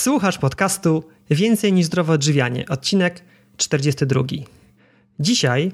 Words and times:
Słuchasz 0.00 0.38
podcastu 0.38 1.04
Więcej 1.30 1.72
niż 1.72 1.86
zdrowe 1.86 2.12
odżywianie, 2.12 2.64
odcinek 2.68 3.24
42. 3.56 4.22
Dzisiaj 5.18 5.72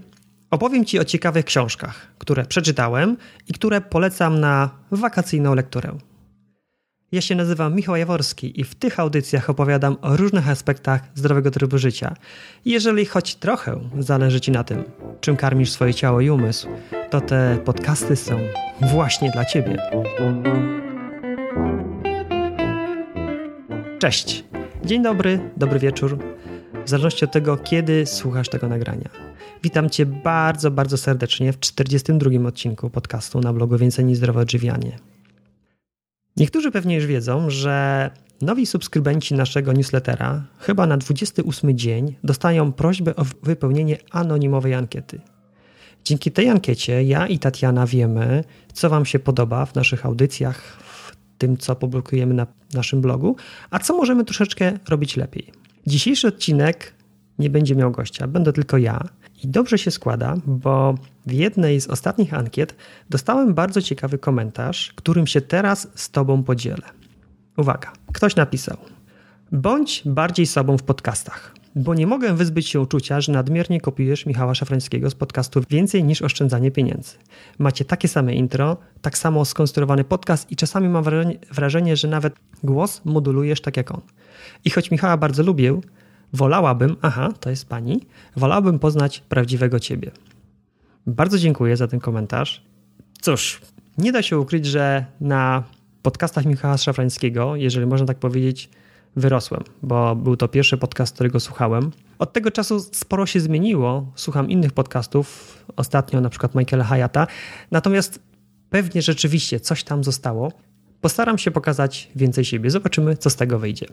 opowiem 0.51 0.85
Ci 0.85 0.99
o 0.99 1.05
ciekawych 1.05 1.45
książkach, 1.45 2.06
które 2.19 2.47
przeczytałem 2.47 3.17
i 3.49 3.53
które 3.53 3.81
polecam 3.81 4.41
na 4.41 4.71
wakacyjną 4.91 5.54
lekturę. 5.54 5.99
Ja 7.12 7.21
się 7.21 7.35
nazywam 7.35 7.75
Michał 7.75 7.97
Jaworski 7.97 8.61
i 8.61 8.65
w 8.65 8.75
tych 8.75 9.01
audycjach 9.01 9.50
opowiadam 9.50 9.96
o 10.02 10.16
różnych 10.16 10.48
aspektach 10.48 11.00
zdrowego 11.14 11.50
trybu 11.50 11.79
życia. 11.79 12.14
Jeżeli 12.64 13.06
choć 13.06 13.34
trochę 13.34 13.80
zależy 13.98 14.40
Ci 14.40 14.50
na 14.50 14.64
tym, 14.64 14.84
czym 15.20 15.36
karmisz 15.36 15.70
swoje 15.70 15.95
ciało 15.95 16.20
i 16.20 16.30
umysł, 16.30 16.68
to 17.11 17.20
te 17.20 17.58
podcasty 17.64 18.16
są 18.16 18.38
właśnie 18.80 19.30
dla 19.30 19.45
Ciebie. 19.45 19.77
Cześć. 23.99 24.45
Dzień 24.85 25.03
dobry, 25.03 25.50
dobry 25.57 25.79
wieczór. 25.79 26.18
W 26.85 26.89
zależności 26.89 27.25
od 27.25 27.32
tego, 27.32 27.57
kiedy 27.57 28.07
słuchasz 28.07 28.49
tego 28.49 28.68
nagrania. 28.68 29.09
Witam 29.63 29.91
Cię 29.91 30.07
bardzo, 30.07 30.71
bardzo 30.71 30.96
serdecznie 30.96 31.53
w 31.53 31.61
42 31.61 32.48
odcinku 32.48 32.91
podcastu 32.91 33.41
na 33.41 33.53
blogu 33.53 33.78
Więcej 33.78 34.05
niż 34.05 34.19
Zdrowe 34.19 34.41
Odżywianie. 34.41 34.98
Niektórzy 36.37 36.70
pewnie 36.70 36.95
już 36.95 37.06
wiedzą, 37.06 37.51
że 37.51 38.11
nowi 38.41 38.67
subskrybenci 38.67 39.34
naszego 39.34 39.73
newslettera 39.73 40.45
chyba 40.59 40.87
na 40.87 40.97
28 40.97 41.78
dzień 41.78 42.17
dostają 42.25 42.73
prośbę 42.73 43.17
o 43.17 43.25
wypełnienie 43.42 43.98
anonimowej 44.11 44.75
ankiety. 44.75 45.20
Dzięki 46.05 46.31
tej 46.33 46.48
ankiecie 46.48 47.03
ja 47.03 47.27
i 47.27 47.39
Tatiana 47.39 47.87
wiemy, 47.87 48.45
co 48.73 48.91
Wam 48.91 49.06
się 49.06 49.19
podoba 49.19 49.67
w 49.67 49.75
naszych 49.75 50.06
audycjach, 50.06 50.86
tym, 51.39 51.56
co 51.56 51.77
publikujemy 51.77 52.34
na 52.34 52.47
naszym 52.75 53.00
blogu, 53.00 53.36
a 53.70 53.78
co 53.78 53.97
możemy 53.97 54.25
troszeczkę 54.25 54.78
robić 54.89 55.17
lepiej. 55.17 55.53
Dzisiejszy 55.86 56.28
odcinek 56.28 56.92
nie 57.39 57.51
będzie 57.51 57.77
miał 57.77 57.91
gościa, 57.91 58.27
będę 58.27 58.53
tylko 58.53 58.79
ja. 58.79 59.09
I 59.45 59.48
dobrze 59.48 59.79
się 59.79 59.91
składa, 59.91 60.34
bo 60.47 60.95
w 61.27 61.33
jednej 61.33 61.81
z 61.81 61.87
ostatnich 61.87 62.34
ankiet 62.34 62.75
dostałem 63.11 63.55
bardzo 63.55 63.83
ciekawy 63.83 64.19
komentarz, 64.19 64.92
którym 64.97 65.27
się 65.27 65.41
teraz 65.41 65.89
z 65.95 66.11
Tobą 66.11 66.42
podzielę. 66.42 66.83
Uwaga, 67.57 67.92
ktoś 68.12 68.37
napisał: 68.37 68.77
Bądź 69.53 70.03
bardziej 70.07 70.47
sobą 70.47 70.79
w 70.79 70.83
podcastach 70.83 71.55
bo 71.77 71.95
nie 71.95 72.07
mogę 72.07 72.35
wyzbyć 72.35 72.69
się 72.69 72.81
uczucia, 72.81 73.21
że 73.21 73.33
nadmiernie 73.33 73.81
kopiujesz 73.81 74.27
Michała 74.27 74.55
Szafrańskiego 74.55 75.11
z 75.11 75.15
podcastu 75.15 75.61
Więcej 75.71 76.05
niż 76.05 76.23
oszczędzanie 76.23 76.71
pieniędzy. 76.71 77.17
Macie 77.59 77.85
takie 77.85 78.09
same 78.09 78.35
intro, 78.35 78.77
tak 79.03 79.19
samo 79.19 79.45
skonstruowany 79.45 80.05
podcast 80.05 80.53
i 80.53 80.57
czasami 80.57 80.89
mam 80.89 81.05
wrażenie, 81.51 81.97
że 81.97 82.09
nawet 82.09 82.35
głos 82.63 83.01
modulujesz 83.05 83.61
tak 83.61 83.77
jak 83.77 83.91
on. 83.91 84.01
I 84.65 84.71
choć 84.71 84.91
Michała 84.91 85.17
bardzo 85.17 85.43
lubię, 85.43 85.81
wolałabym, 86.33 86.97
aha, 87.03 87.33
to 87.41 87.51
jest 87.51 87.69
pani, 87.69 88.01
wolałabym 88.37 88.79
poznać 88.79 89.21
prawdziwego 89.21 89.81
ciebie. 89.81 90.11
Bardzo 91.07 91.39
dziękuję 91.39 91.77
za 91.77 91.89
ten 91.89 92.01
komentarz. 92.01 92.63
Cóż, 93.21 93.61
nie 93.99 94.13
da 94.13 94.23
się 94.23 94.39
ukryć, 94.39 94.67
że 94.67 95.07
na 95.21 95.63
podcastach 96.03 96.45
Michała 96.45 96.79
Szafrańskiego, 96.79 97.57
jeżeli 97.57 97.87
można 97.87 98.07
tak 98.07 98.19
powiedzieć, 98.19 98.71
wyrosłem, 99.17 99.62
bo 99.83 100.17
był 100.17 100.36
to 100.36 100.48
pierwszy 100.48 100.78
podcast, 100.78 101.14
którego 101.14 101.41
słuchałem. 101.41 101.91
Od 102.19 102.33
tego 102.33 102.50
czasu 102.50 102.81
sporo 102.81 103.27
się 103.27 103.41
zmieniło. 103.41 104.12
Słucham 104.14 104.50
innych 104.50 104.73
podcastów, 104.73 105.56
ostatnio 105.77 106.20
na 106.20 106.28
przykład 106.28 106.55
Michaela 106.55 106.84
Hayata. 106.84 107.27
Natomiast 107.70 108.20
pewnie 108.70 109.03
rzeczywiście 109.03 109.61
coś 109.61 109.84
tam 109.84 110.05
zostało. 110.05 110.53
Postaram 111.00 111.39
się 111.39 111.50
pokazać 111.50 112.11
więcej 112.17 112.45
siebie. 112.45 112.70
Zobaczymy, 112.70 113.17
co 113.17 113.31
z 113.31 113.36
tego 113.36 113.58
wyjdzie. 113.58 113.86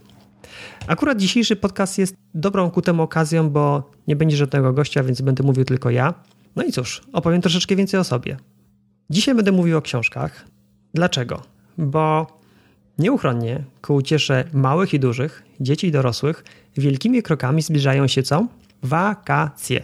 Akurat 0.87 1.17
dzisiejszy 1.17 1.55
podcast 1.55 1.97
jest 1.97 2.15
dobrą 2.33 2.71
ku 2.71 2.81
temu 2.81 3.03
okazją, 3.03 3.49
bo 3.49 3.91
nie 4.07 4.15
będzie 4.15 4.37
żadnego 4.37 4.73
gościa, 4.73 5.03
więc 5.03 5.21
będę 5.21 5.43
mówił 5.43 5.65
tylko 5.65 5.89
ja. 5.89 6.13
No 6.55 6.63
i 6.63 6.71
cóż, 6.71 7.01
opowiem 7.13 7.41
troszeczkę 7.41 7.75
więcej 7.75 7.99
o 7.99 8.03
sobie. 8.03 8.37
Dzisiaj 9.09 9.35
będę 9.35 9.51
mówił 9.51 9.77
o 9.77 9.81
książkach. 9.81 10.45
Dlaczego? 10.93 11.41
Bo 11.77 12.27
Nieuchronnie, 12.99 13.63
ku 13.81 13.95
uciesze 13.95 14.43
małych 14.53 14.93
i 14.93 14.99
dużych, 14.99 15.43
dzieci 15.59 15.87
i 15.87 15.91
dorosłych, 15.91 16.43
wielkimi 16.77 17.23
krokami 17.23 17.61
zbliżają 17.61 18.07
się 18.07 18.23
co? 18.23 18.47
Wakacje. 18.83 19.83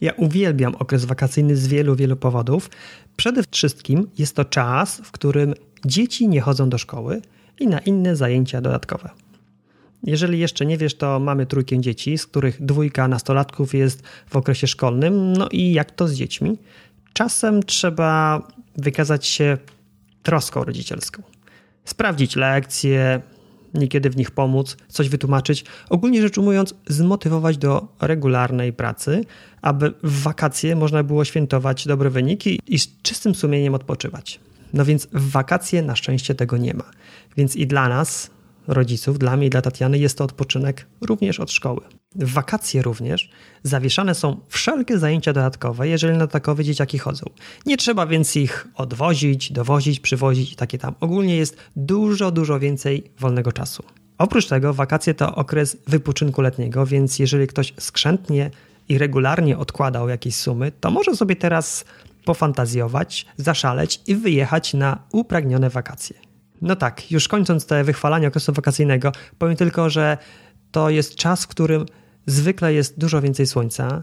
Ja 0.00 0.12
uwielbiam 0.12 0.74
okres 0.74 1.04
wakacyjny 1.04 1.56
z 1.56 1.66
wielu, 1.66 1.96
wielu 1.96 2.16
powodów. 2.16 2.70
Przede 3.16 3.42
wszystkim 3.50 4.08
jest 4.18 4.36
to 4.36 4.44
czas, 4.44 5.00
w 5.04 5.12
którym 5.12 5.54
dzieci 5.84 6.28
nie 6.28 6.40
chodzą 6.40 6.68
do 6.68 6.78
szkoły 6.78 7.22
i 7.60 7.66
na 7.66 7.78
inne 7.78 8.16
zajęcia 8.16 8.60
dodatkowe. 8.60 9.10
Jeżeli 10.02 10.38
jeszcze 10.38 10.66
nie 10.66 10.78
wiesz, 10.78 10.94
to 10.94 11.20
mamy 11.20 11.46
trójkę 11.46 11.80
dzieci, 11.80 12.18
z 12.18 12.26
których 12.26 12.64
dwójka 12.64 13.08
nastolatków 13.08 13.74
jest 13.74 14.02
w 14.26 14.36
okresie 14.36 14.66
szkolnym. 14.66 15.32
No 15.32 15.48
i 15.52 15.72
jak 15.72 15.90
to 15.90 16.08
z 16.08 16.14
dziećmi? 16.14 16.58
Czasem 17.12 17.62
trzeba 17.62 18.42
wykazać 18.76 19.26
się 19.26 19.58
troską 20.22 20.64
rodzicielską 20.64 21.33
sprawdzić 21.84 22.36
lekcje, 22.36 23.22
niekiedy 23.74 24.10
w 24.10 24.16
nich 24.16 24.30
pomóc, 24.30 24.76
coś 24.88 25.08
wytłumaczyć. 25.08 25.64
Ogólnie 25.90 26.22
rzecz 26.22 26.38
ujmując, 26.38 26.74
zmotywować 26.86 27.58
do 27.58 27.88
regularnej 28.00 28.72
pracy, 28.72 29.24
aby 29.62 29.92
w 30.02 30.22
wakacje 30.22 30.76
można 30.76 31.02
było 31.02 31.24
świętować 31.24 31.86
dobre 31.86 32.10
wyniki 32.10 32.60
i 32.66 32.78
z 32.78 33.02
czystym 33.02 33.34
sumieniem 33.34 33.74
odpoczywać. 33.74 34.40
No 34.72 34.84
więc 34.84 35.06
w 35.06 35.30
wakacje 35.30 35.82
na 35.82 35.96
szczęście 35.96 36.34
tego 36.34 36.56
nie 36.56 36.74
ma. 36.74 36.84
Więc 37.36 37.56
i 37.56 37.66
dla 37.66 37.88
nas, 37.88 38.30
rodziców, 38.66 39.18
dla 39.18 39.36
mnie 39.36 39.46
i 39.46 39.50
dla 39.50 39.62
Tatiany 39.62 39.98
jest 39.98 40.18
to 40.18 40.24
odpoczynek 40.24 40.86
również 41.00 41.40
od 41.40 41.52
szkoły. 41.52 41.80
W 42.16 42.32
wakacje 42.32 42.82
również 42.82 43.30
zawieszane 43.62 44.14
są 44.14 44.40
wszelkie 44.48 44.98
zajęcia 44.98 45.32
dodatkowe, 45.32 45.88
jeżeli 45.88 46.18
na 46.18 46.26
takowe 46.26 46.64
dzieciaki 46.64 46.98
chodzą. 46.98 47.26
Nie 47.66 47.76
trzeba 47.76 48.06
więc 48.06 48.36
ich 48.36 48.68
odwozić, 48.74 49.52
dowozić, 49.52 50.00
przywozić 50.00 50.52
i 50.52 50.56
takie 50.56 50.78
tam. 50.78 50.94
Ogólnie 51.00 51.36
jest 51.36 51.56
dużo, 51.76 52.30
dużo 52.30 52.58
więcej 52.58 53.10
wolnego 53.18 53.52
czasu. 53.52 53.82
Oprócz 54.18 54.46
tego 54.46 54.74
wakacje 54.74 55.14
to 55.14 55.34
okres 55.34 55.76
wypoczynku 55.86 56.42
letniego, 56.42 56.86
więc 56.86 57.18
jeżeli 57.18 57.46
ktoś 57.46 57.74
skrzętnie 57.78 58.50
i 58.88 58.98
regularnie 58.98 59.58
odkładał 59.58 60.08
jakieś 60.08 60.36
sumy, 60.36 60.72
to 60.80 60.90
może 60.90 61.16
sobie 61.16 61.36
teraz 61.36 61.84
pofantazjować, 62.24 63.26
zaszaleć 63.36 64.00
i 64.06 64.14
wyjechać 64.14 64.74
na 64.74 64.98
upragnione 65.12 65.70
wakacje. 65.70 66.16
No 66.64 66.76
tak, 66.76 67.10
już 67.10 67.28
kończąc 67.28 67.66
te 67.66 67.84
wychwalanie 67.84 68.28
okresu 68.28 68.52
wakacyjnego, 68.52 69.12
powiem 69.38 69.56
tylko, 69.56 69.90
że 69.90 70.18
to 70.70 70.90
jest 70.90 71.14
czas, 71.14 71.44
w 71.44 71.46
którym 71.46 71.86
zwykle 72.26 72.74
jest 72.74 72.98
dużo 72.98 73.20
więcej 73.20 73.46
słońca, 73.46 74.02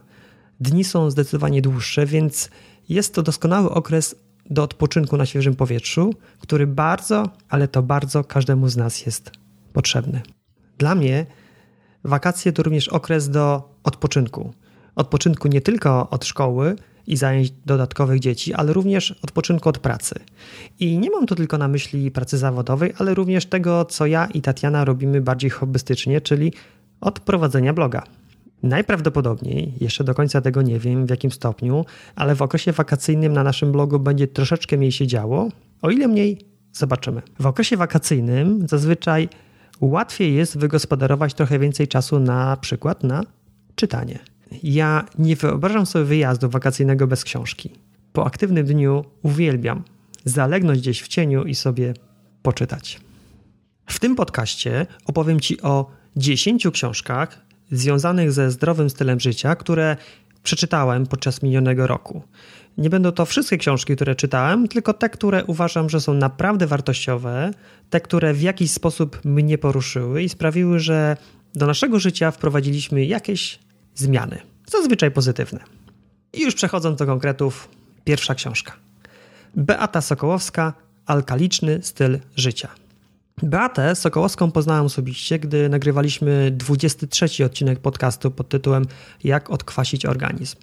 dni 0.60 0.84
są 0.84 1.12
zdecydowanie 1.12 1.62
dłuższe, 1.62 2.06
więc 2.06 2.50
jest 2.90 3.16
to 3.16 3.24
doskonały 3.24 3.70
okres 3.70 4.16
do 4.50 4.64
odpoczynku 4.64 5.18
na 5.18 5.26
świeżym 5.26 5.56
powietrzu, 5.56 6.14
który 6.40 6.68
bardzo, 6.68 7.30
ale 7.50 7.68
to 7.68 7.84
bardzo 7.84 8.24
każdemu 8.24 8.70
z 8.70 8.78
nas 8.78 9.06
jest 9.06 9.32
potrzebny. 9.74 10.22
Dla 10.78 10.96
mnie 10.96 11.26
wakacje 12.04 12.54
to 12.54 12.64
również 12.64 12.88
okres 12.88 13.30
do 13.30 13.70
odpoczynku. 13.84 14.54
Odpoczynku 14.96 15.48
nie 15.48 15.62
tylko 15.62 16.10
od 16.10 16.26
szkoły, 16.26 16.76
i 17.08 17.18
zajęć 17.18 17.54
dodatkowych 17.66 18.20
dzieci, 18.20 18.54
ale 18.54 18.74
również 18.74 19.16
odpoczynku 19.24 19.70
od 19.70 19.80
pracy. 19.80 20.16
I 20.80 20.98
nie 20.98 21.10
mam 21.10 21.26
tu 21.26 21.36
tylko 21.36 21.58
na 21.58 21.68
myśli 21.68 22.12
pracy 22.12 22.38
zawodowej, 22.38 22.94
ale 22.98 23.14
również 23.14 23.46
tego, 23.46 23.86
co 23.86 24.06
ja 24.06 24.26
i 24.26 24.42
Tatiana 24.42 24.86
robimy 24.86 25.22
bardziej 25.22 25.50
hobbystycznie, 25.50 26.22
czyli 26.22 26.54
od 27.02 27.20
prowadzenia 27.20 27.74
bloga. 27.74 28.04
Najprawdopodobniej, 28.64 29.74
jeszcze 29.82 30.04
do 30.04 30.14
końca 30.14 30.42
tego 30.42 30.62
nie 30.62 30.80
wiem 30.80 31.06
w 31.06 31.10
jakim 31.10 31.32
stopniu, 31.32 31.86
ale 32.16 32.36
w 32.36 32.42
okresie 32.42 32.72
wakacyjnym 32.72 33.34
na 33.34 33.44
naszym 33.44 33.72
blogu 33.72 34.00
będzie 34.00 34.28
troszeczkę 34.28 34.78
mniej 34.78 34.92
się 34.92 35.08
działo. 35.08 35.50
O 35.82 35.90
ile 35.90 36.08
mniej, 36.08 36.46
zobaczymy. 36.74 37.22
W 37.40 37.46
okresie 37.46 37.78
wakacyjnym 37.78 38.68
zazwyczaj 38.68 39.30
łatwiej 39.82 40.36
jest 40.36 40.58
wygospodarować 40.58 41.34
trochę 41.34 41.60
więcej 41.60 41.88
czasu 41.88 42.20
na 42.20 42.58
przykład 42.58 43.04
na 43.04 43.24
czytanie. 43.76 44.20
Ja 44.64 45.06
nie 45.20 45.36
wyobrażam 45.36 45.86
sobie 45.86 46.06
wyjazdu 46.06 46.50
wakacyjnego 46.50 47.08
bez 47.08 47.24
książki. 47.24 47.70
Po 48.14 48.26
aktywnym 48.26 48.66
dniu 48.66 49.06
uwielbiam 49.22 49.84
zalegnąć 50.26 50.80
gdzieś 50.80 51.02
w 51.02 51.08
cieniu 51.08 51.44
i 51.44 51.56
sobie 51.56 51.94
poczytać. 52.42 53.00
W 53.86 54.00
tym 54.00 54.16
podcaście 54.16 54.88
opowiem 55.06 55.40
Ci 55.40 55.62
o 55.62 55.92
10 56.16 56.68
książkach 56.74 57.42
związanych 57.72 58.32
ze 58.32 58.52
zdrowym 58.52 58.90
stylem 58.90 59.20
życia, 59.20 59.56
które 59.56 59.98
przeczytałem 60.44 61.06
podczas 61.08 61.44
minionego 61.44 61.88
roku. 61.88 62.22
Nie 62.78 62.90
będą 62.90 63.12
to 63.12 63.26
wszystkie 63.26 63.58
książki, 63.58 63.96
które 63.96 64.16
czytałem, 64.16 64.68
tylko 64.68 64.94
te, 64.94 65.10
które 65.10 65.46
uważam, 65.46 65.90
że 65.90 66.02
są 66.02 66.14
naprawdę 66.14 66.68
wartościowe, 66.68 67.52
te, 67.90 68.02
które 68.02 68.34
w 68.34 68.42
jakiś 68.42 68.72
sposób 68.72 69.26
mnie 69.26 69.58
poruszyły 69.58 70.24
i 70.24 70.30
sprawiły, 70.30 70.80
że 70.80 71.18
do 71.56 71.68
naszego 71.68 72.00
życia 72.00 72.32
wprowadziliśmy 72.32 73.06
jakieś 73.06 73.60
zmiany, 73.96 74.40
zazwyczaj 74.68 75.12
pozytywne. 75.12 75.60
I 76.34 76.42
już 76.42 76.56
przechodząc 76.56 77.00
do 77.00 77.06
konkretów, 77.06 77.70
pierwsza 78.04 78.36
książka. 78.36 78.74
Beata 79.56 80.02
Sokołowska, 80.02 80.74
Alkaliczny 81.06 81.80
styl 81.82 82.20
życia. 82.36 82.70
Beatę 83.44 83.96
Sokołowską 83.96 84.52
poznałem 84.52 84.86
osobiście, 84.86 85.40
gdy 85.40 85.70
nagrywaliśmy 85.70 86.52
23 86.52 87.46
odcinek 87.46 87.80
podcastu 87.80 88.32
pod 88.32 88.50
tytułem 88.50 88.86
Jak 89.24 89.50
odkwasić 89.50 90.06
organizm. 90.06 90.58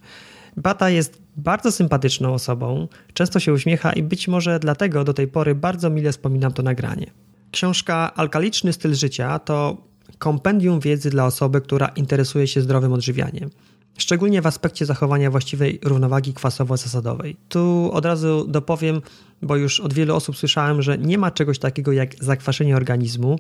Beata 0.57 0.91
jest 0.91 1.23
bardzo 1.37 1.73
sympatyczną 1.73 2.35
osobą, 2.35 2.89
często 3.15 3.41
się 3.41 3.53
uśmiecha 3.53 3.93
i 3.93 4.03
być 4.03 4.29
może 4.29 4.59
dlatego 4.59 5.05
do 5.05 5.15
tej 5.15 5.29
pory 5.29 5.55
bardzo 5.55 5.91
mile 5.91 6.13
wspominam 6.13 6.53
to 6.53 6.63
nagranie. 6.63 7.11
Książka 7.51 8.15
Alkaliczny 8.15 8.73
styl 8.73 8.95
życia 8.95 9.39
to 9.39 9.77
kompendium 10.19 10.81
wiedzy 10.81 11.11
dla 11.11 11.27
osoby, 11.27 11.61
która 11.61 11.89
interesuje 11.89 12.47
się 12.47 12.61
zdrowym 12.61 12.93
odżywianiem. 12.93 13.51
Szczególnie 13.99 14.43
w 14.43 14.47
aspekcie 14.47 14.87
zachowania 14.87 15.31
właściwej 15.31 15.79
równowagi 15.85 16.35
kwasowo-zasadowej. 16.35 17.37
Tu 17.49 17.91
od 17.93 18.05
razu 18.05 18.47
dopowiem, 18.49 19.01
bo 19.43 19.57
już 19.57 19.81
od 19.81 19.93
wielu 19.93 20.15
osób 20.15 20.37
słyszałem, 20.37 20.83
że 20.83 20.99
nie 20.99 21.19
ma 21.19 21.31
czegoś 21.31 21.59
takiego 21.59 21.93
jak 21.93 22.25
zakwaszenie 22.25 22.77
organizmu, 22.77 23.39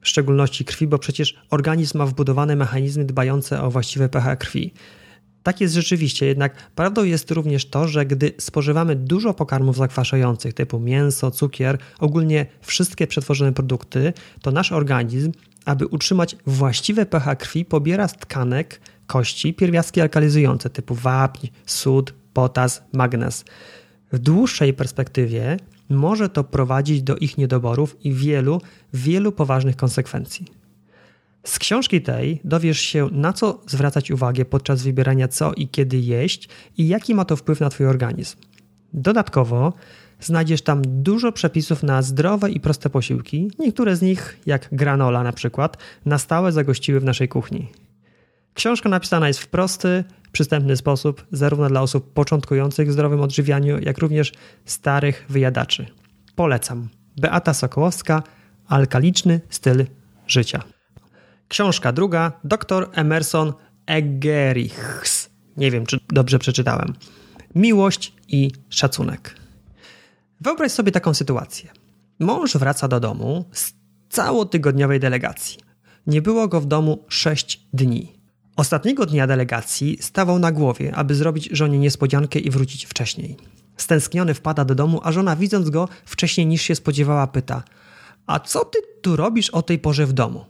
w 0.00 0.08
szczególności 0.08 0.64
krwi, 0.64 0.86
bo 0.86 0.98
przecież 0.98 1.34
organizm 1.50 1.98
ma 1.98 2.06
wbudowane 2.06 2.56
mechanizmy 2.56 3.04
dbające 3.04 3.62
o 3.62 3.70
właściwe 3.70 4.08
pH 4.08 4.36
krwi. 4.36 4.72
Tak 5.42 5.60
jest 5.60 5.74
rzeczywiście, 5.74 6.26
jednak 6.26 6.70
prawdą 6.74 7.04
jest 7.04 7.30
również 7.30 7.66
to, 7.66 7.88
że 7.88 8.06
gdy 8.06 8.32
spożywamy 8.38 8.96
dużo 8.96 9.34
pokarmów 9.34 9.76
zakwaszających 9.76 10.54
typu 10.54 10.80
mięso, 10.80 11.30
cukier, 11.30 11.78
ogólnie 11.98 12.46
wszystkie 12.60 13.06
przetworzone 13.06 13.52
produkty, 13.52 14.12
to 14.42 14.50
nasz 14.50 14.72
organizm, 14.72 15.32
aby 15.68 15.86
utrzymać 15.86 16.36
właściwe 16.46 17.06
pH 17.06 17.36
krwi, 17.36 17.64
pobiera 17.64 18.08
z 18.08 18.12
tkanek 18.12 18.80
kości 19.06 19.54
pierwiastki 19.54 20.00
alkalizujące 20.00 20.70
typu 20.70 20.94
wapń, 20.94 21.46
sód, 21.66 22.14
potas, 22.32 22.82
magnez. 22.92 23.44
W 24.12 24.18
dłuższej 24.18 24.74
perspektywie 24.74 25.56
może 25.88 26.28
to 26.28 26.44
prowadzić 26.44 27.02
do 27.02 27.16
ich 27.16 27.38
niedoborów 27.38 27.96
i 28.04 28.12
wielu, 28.12 28.60
wielu 28.92 29.32
poważnych 29.32 29.76
konsekwencji. 29.76 30.46
Z 31.44 31.58
książki 31.58 32.02
tej 32.02 32.40
dowiesz 32.44 32.80
się, 32.80 33.08
na 33.12 33.32
co 33.32 33.60
zwracać 33.66 34.10
uwagę 34.10 34.44
podczas 34.44 34.82
wybierania 34.82 35.28
co 35.28 35.52
i 35.52 35.68
kiedy 35.68 35.98
jeść 35.98 36.48
i 36.78 36.88
jaki 36.88 37.14
ma 37.14 37.24
to 37.24 37.36
wpływ 37.36 37.60
na 37.60 37.70
Twój 37.70 37.86
organizm. 37.86 38.36
Dodatkowo 38.92 39.72
znajdziesz 40.20 40.62
tam 40.62 40.82
dużo 40.84 41.32
przepisów 41.32 41.82
na 41.82 42.02
zdrowe 42.02 42.50
i 42.50 42.60
proste 42.60 42.90
posiłki. 42.90 43.50
Niektóre 43.58 43.96
z 43.96 44.02
nich, 44.02 44.38
jak 44.46 44.68
granola 44.72 45.22
na 45.22 45.32
przykład, 45.32 45.76
na 46.06 46.18
stałe 46.18 46.52
zagościły 46.52 47.00
w 47.00 47.04
naszej 47.04 47.28
kuchni. 47.28 47.68
Książka 48.54 48.88
napisana 48.88 49.28
jest 49.28 49.40
w 49.40 49.48
prosty, 49.48 50.04
przystępny 50.32 50.76
sposób, 50.76 51.26
zarówno 51.32 51.68
dla 51.68 51.82
osób 51.82 52.12
początkujących 52.12 52.88
w 52.88 52.92
zdrowym 52.92 53.20
odżywianiu, 53.20 53.78
jak 53.80 53.98
również 53.98 54.32
starych 54.64 55.26
wyjadaczy. 55.28 55.86
Polecam. 56.34 56.88
Beata 57.16 57.54
Sokołowska, 57.54 58.22
Alkaliczny 58.68 59.40
styl 59.50 59.86
życia. 60.26 60.62
Książka 61.48 61.92
druga, 61.92 62.32
dr 62.44 62.88
Emerson 62.92 63.52
Eggerichs. 63.86 65.30
Nie 65.56 65.70
wiem, 65.70 65.86
czy 65.86 65.98
dobrze 66.08 66.38
przeczytałem. 66.38 66.94
Miłość 67.54 68.12
i 68.28 68.50
szacunek. 68.68 69.34
Wyobraź 70.40 70.72
sobie 70.72 70.92
taką 70.92 71.14
sytuację. 71.14 71.70
Mąż 72.18 72.56
wraca 72.56 72.88
do 72.88 73.00
domu 73.00 73.44
z 73.52 73.72
całotygodniowej 74.10 75.00
delegacji. 75.00 75.58
Nie 76.06 76.22
było 76.22 76.48
go 76.48 76.60
w 76.60 76.66
domu 76.66 77.04
6 77.08 77.66
dni. 77.72 78.18
Ostatniego 78.56 79.06
dnia 79.06 79.26
delegacji 79.26 79.98
stawał 80.00 80.38
na 80.38 80.52
głowie, 80.52 80.94
aby 80.94 81.14
zrobić 81.14 81.48
żonie 81.52 81.78
niespodziankę 81.78 82.38
i 82.38 82.50
wrócić 82.50 82.86
wcześniej. 82.86 83.36
Stęskniony 83.76 84.34
wpada 84.34 84.64
do 84.64 84.74
domu, 84.74 85.00
a 85.02 85.12
żona 85.12 85.36
widząc 85.36 85.70
go 85.70 85.88
wcześniej 86.04 86.46
niż 86.46 86.62
się 86.62 86.74
spodziewała 86.74 87.26
pyta 87.26 87.62
A 88.26 88.40
co 88.40 88.64
ty 88.64 88.78
tu 89.02 89.16
robisz 89.16 89.50
o 89.50 89.62
tej 89.62 89.78
porze 89.78 90.06
w 90.06 90.12
domu? 90.12 90.44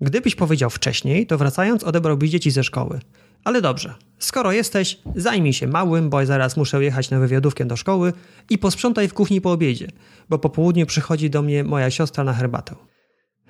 Gdybyś 0.00 0.34
powiedział 0.34 0.70
wcześniej, 0.70 1.26
to 1.26 1.38
wracając 1.38 1.84
odebrałbyś 1.84 2.30
dzieci 2.30 2.50
ze 2.50 2.64
szkoły. 2.64 3.00
Ale 3.44 3.62
dobrze, 3.62 3.94
skoro 4.18 4.52
jesteś, 4.52 4.98
zajmij 5.16 5.52
się 5.52 5.66
małym, 5.66 6.10
bo 6.10 6.26
zaraz 6.26 6.56
muszę 6.56 6.84
jechać 6.84 7.10
na 7.10 7.18
wywiadówkę 7.18 7.64
do 7.64 7.76
szkoły 7.76 8.12
i 8.50 8.58
posprzątaj 8.58 9.08
w 9.08 9.14
kuchni 9.14 9.40
po 9.40 9.52
obiedzie, 9.52 9.88
bo 10.28 10.38
po 10.38 10.50
południu 10.50 10.86
przychodzi 10.86 11.30
do 11.30 11.42
mnie 11.42 11.64
moja 11.64 11.90
siostra 11.90 12.24
na 12.24 12.32
herbatę. 12.32 12.74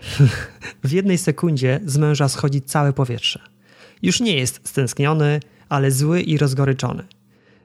w 0.85 0.93
jednej 0.93 1.19
sekundzie 1.19 1.81
z 1.85 1.99
męża 1.99 2.29
schodzi 2.29 2.63
całe 2.63 2.93
powietrze. 2.93 3.41
Już 4.03 4.21
nie 4.21 4.37
jest 4.37 4.69
stęskniony, 4.69 5.41
ale 5.69 5.91
zły 5.91 6.21
i 6.21 6.39
rozgoryczony. 6.39 7.05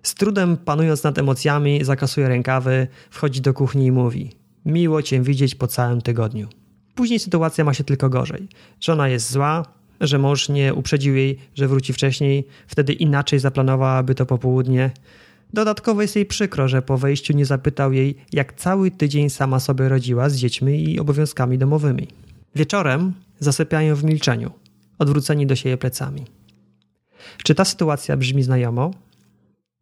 Z 0.04 0.16
trudem 0.16 0.58
panując 0.58 1.04
nad 1.04 1.18
emocjami, 1.18 1.84
zakasuje 1.84 2.28
rękawy, 2.28 2.88
wchodzi 3.10 3.42
do 3.42 3.54
kuchni 3.54 3.86
i 3.86 3.92
mówi: 3.92 4.32
Miło 4.66 5.02
cię 5.02 5.22
widzieć 5.22 5.56
po 5.56 5.68
całym 5.68 6.02
tygodniu. 6.02 6.48
Później 6.96 7.20
sytuacja 7.20 7.64
ma 7.64 7.74
się 7.74 7.84
tylko 7.84 8.10
gorzej. 8.10 8.48
Żona 8.80 9.08
jest 9.08 9.32
zła, 9.32 9.79
że 10.02 10.20
mąż 10.20 10.50
nie 10.50 10.74
uprzedził 10.74 11.16
jej, 11.16 11.40
że 11.56 11.68
wróci 11.68 11.94
wcześniej, 11.94 12.48
wtedy 12.68 12.94
inaczej 12.94 13.40
zaplanowałaby 13.40 14.16
to 14.16 14.26
popołudnie. 14.26 14.92
Dodatkowo 15.54 16.02
jest 16.02 16.16
jej 16.16 16.26
przykro, 16.26 16.68
że 16.68 16.82
po 16.82 16.98
wejściu 16.98 17.34
nie 17.34 17.46
zapytał 17.46 17.94
jej, 17.94 18.16
jak 18.34 18.54
cały 18.54 18.92
tydzień 18.92 19.30
sama 19.30 19.60
sobie 19.60 19.90
rodziła 19.90 20.30
z 20.30 20.36
dziećmi 20.36 20.90
i 20.90 21.00
obowiązkami 21.00 21.58
domowymi. 21.58 22.08
Wieczorem 22.56 23.14
zasypiają 23.40 23.96
w 23.96 24.04
milczeniu, 24.04 24.52
odwróceni 24.98 25.48
do 25.48 25.56
siebie 25.56 25.78
plecami. 25.78 26.26
Czy 27.44 27.56
ta 27.56 27.66
sytuacja 27.66 28.18
brzmi 28.18 28.44
znajomo? 28.44 28.92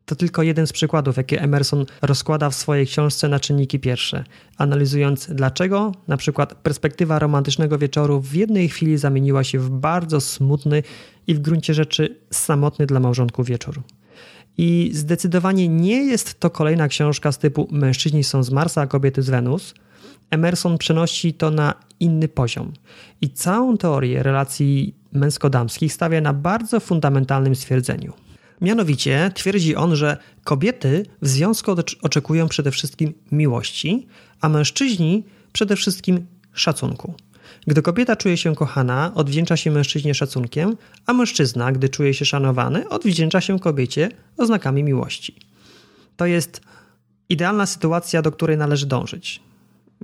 To 0.08 0.16
tylko 0.16 0.44
jeden 0.44 0.68
z 0.68 0.74
przykładów, 0.74 1.18
jakie 1.18 1.42
Emerson 1.42 1.86
rozkłada 2.02 2.50
w 2.50 2.56
swojej 2.56 2.88
książce 2.88 3.28
na 3.28 3.40
czynniki 3.40 3.80
pierwsze, 3.80 4.24
analizując 4.58 5.28
dlaczego 5.30 5.92
na 6.08 6.18
przykład 6.18 6.54
perspektywa 6.54 7.20
romantycznego 7.20 7.78
wieczoru 7.78 8.22
w 8.22 8.34
jednej 8.34 8.70
chwili 8.70 8.98
zamieniła 8.98 9.44
się 9.44 9.60
w 9.60 9.70
bardzo 9.70 10.22
smutny 10.22 10.84
i 11.28 11.36
w 11.36 11.40
gruncie 11.40 11.74
rzeczy 11.74 12.20
samotny 12.32 12.86
dla 12.86 13.00
małżonków 13.00 13.48
wieczór. 13.48 13.82
I 14.58 14.92
zdecydowanie 14.94 15.68
nie 15.68 16.06
jest 16.06 16.40
to 16.40 16.50
kolejna 16.50 16.88
książka 16.88 17.32
z 17.32 17.38
typu 17.38 17.68
Mężczyźni 17.72 18.24
są 18.24 18.44
z 18.44 18.52
Marsa, 18.52 18.82
a 18.82 18.88
kobiety 18.88 19.22
z 19.22 19.30
Wenus. 19.30 19.74
Emerson 20.32 20.78
przenosi 20.78 21.34
to 21.34 21.52
na 21.52 21.74
inny 22.00 22.28
poziom 22.28 22.74
i 23.22 23.30
całą 23.30 23.78
teorię 23.78 24.24
relacji 24.24 24.96
męsko-damskich 25.14 25.94
stawia 25.94 26.22
na 26.22 26.34
bardzo 26.34 26.80
fundamentalnym 26.80 27.56
stwierdzeniu– 27.56 28.14
Mianowicie 28.62 29.32
twierdzi 29.36 29.76
on, 29.76 29.96
że 29.96 30.18
kobiety 30.44 31.06
w 31.22 31.28
związku 31.28 31.76
oczekują 32.02 32.48
przede 32.48 32.72
wszystkim 32.72 33.14
miłości, 33.32 34.08
a 34.42 34.50
mężczyźni 34.50 35.24
przede 35.54 35.76
wszystkim 35.76 36.26
szacunku. 36.54 37.14
Gdy 37.68 37.82
kobieta 37.82 38.16
czuje 38.16 38.38
się 38.38 38.56
kochana, 38.56 39.12
odwdzięcza 39.16 39.58
się 39.58 39.72
mężczyźnie 39.72 40.14
szacunkiem, 40.14 40.78
a 41.06 41.14
mężczyzna, 41.14 41.72
gdy 41.72 41.90
czuje 41.90 42.14
się 42.14 42.26
szanowany, 42.26 42.90
odwdzięcza 42.90 43.42
się 43.42 43.60
kobiecie 43.60 44.10
oznakami 44.38 44.84
miłości. 44.84 45.36
To 46.18 46.26
jest 46.26 46.62
idealna 47.30 47.66
sytuacja, 47.66 48.22
do 48.22 48.32
której 48.32 48.58
należy 48.58 48.86
dążyć. 48.86 49.47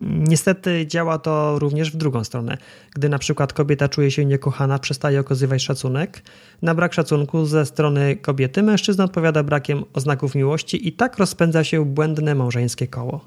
Niestety 0.01 0.87
działa 0.87 1.17
to 1.17 1.59
również 1.59 1.91
w 1.91 1.97
drugą 1.97 2.23
stronę. 2.23 2.57
Gdy 2.95 3.09
na 3.09 3.19
przykład 3.19 3.53
kobieta 3.53 3.89
czuje 3.89 4.11
się 4.11 4.25
niekochana, 4.25 4.79
przestaje 4.79 5.19
okazywać 5.19 5.63
szacunek, 5.63 6.21
na 6.61 6.75
brak 6.75 6.93
szacunku 6.93 7.45
ze 7.45 7.65
strony 7.65 8.15
kobiety 8.15 8.63
mężczyzna 8.63 9.03
odpowiada 9.03 9.43
brakiem 9.43 9.83
oznaków 9.93 10.35
miłości 10.35 10.87
i 10.87 10.91
tak 10.91 11.17
rozpędza 11.17 11.63
się 11.63 11.85
błędne 11.85 12.35
małżeńskie 12.35 12.87
koło. 12.87 13.25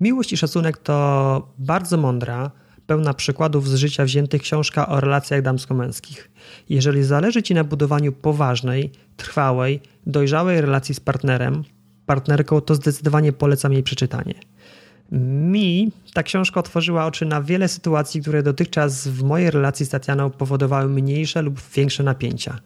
Miłość 0.00 0.32
i 0.32 0.36
szacunek 0.36 0.78
to 0.78 1.48
bardzo 1.58 1.96
mądra, 1.96 2.50
pełna 2.86 3.14
przykładów 3.14 3.68
z 3.68 3.74
życia 3.74 4.04
wziętych 4.04 4.42
książka 4.42 4.88
o 4.88 5.00
relacjach 5.00 5.42
damsko-męskich. 5.42 6.30
Jeżeli 6.68 7.04
zależy 7.04 7.42
Ci 7.42 7.54
na 7.54 7.64
budowaniu 7.64 8.12
poważnej, 8.12 8.90
trwałej, 9.16 9.80
dojrzałej 10.06 10.60
relacji 10.60 10.94
z 10.94 11.00
partnerem, 11.00 11.64
partnerką, 12.06 12.60
to 12.60 12.74
zdecydowanie 12.74 13.32
polecam 13.32 13.72
jej 13.72 13.82
przeczytanie. 13.82 14.34
Mi 15.12 15.92
ta 16.14 16.22
książka 16.22 16.60
otworzyła 16.60 17.06
oczy 17.06 17.26
na 17.26 17.42
wiele 17.42 17.68
sytuacji, 17.68 18.20
które 18.20 18.42
dotychczas 18.42 19.08
w 19.08 19.22
mojej 19.22 19.50
relacji 19.50 19.86
z 19.86 19.88
Tatianą 19.88 20.30
powodowały 20.30 20.88
mniejsze 20.88 21.42
lub 21.42 21.60
większe 21.74 22.02
napięcia. 22.02 22.60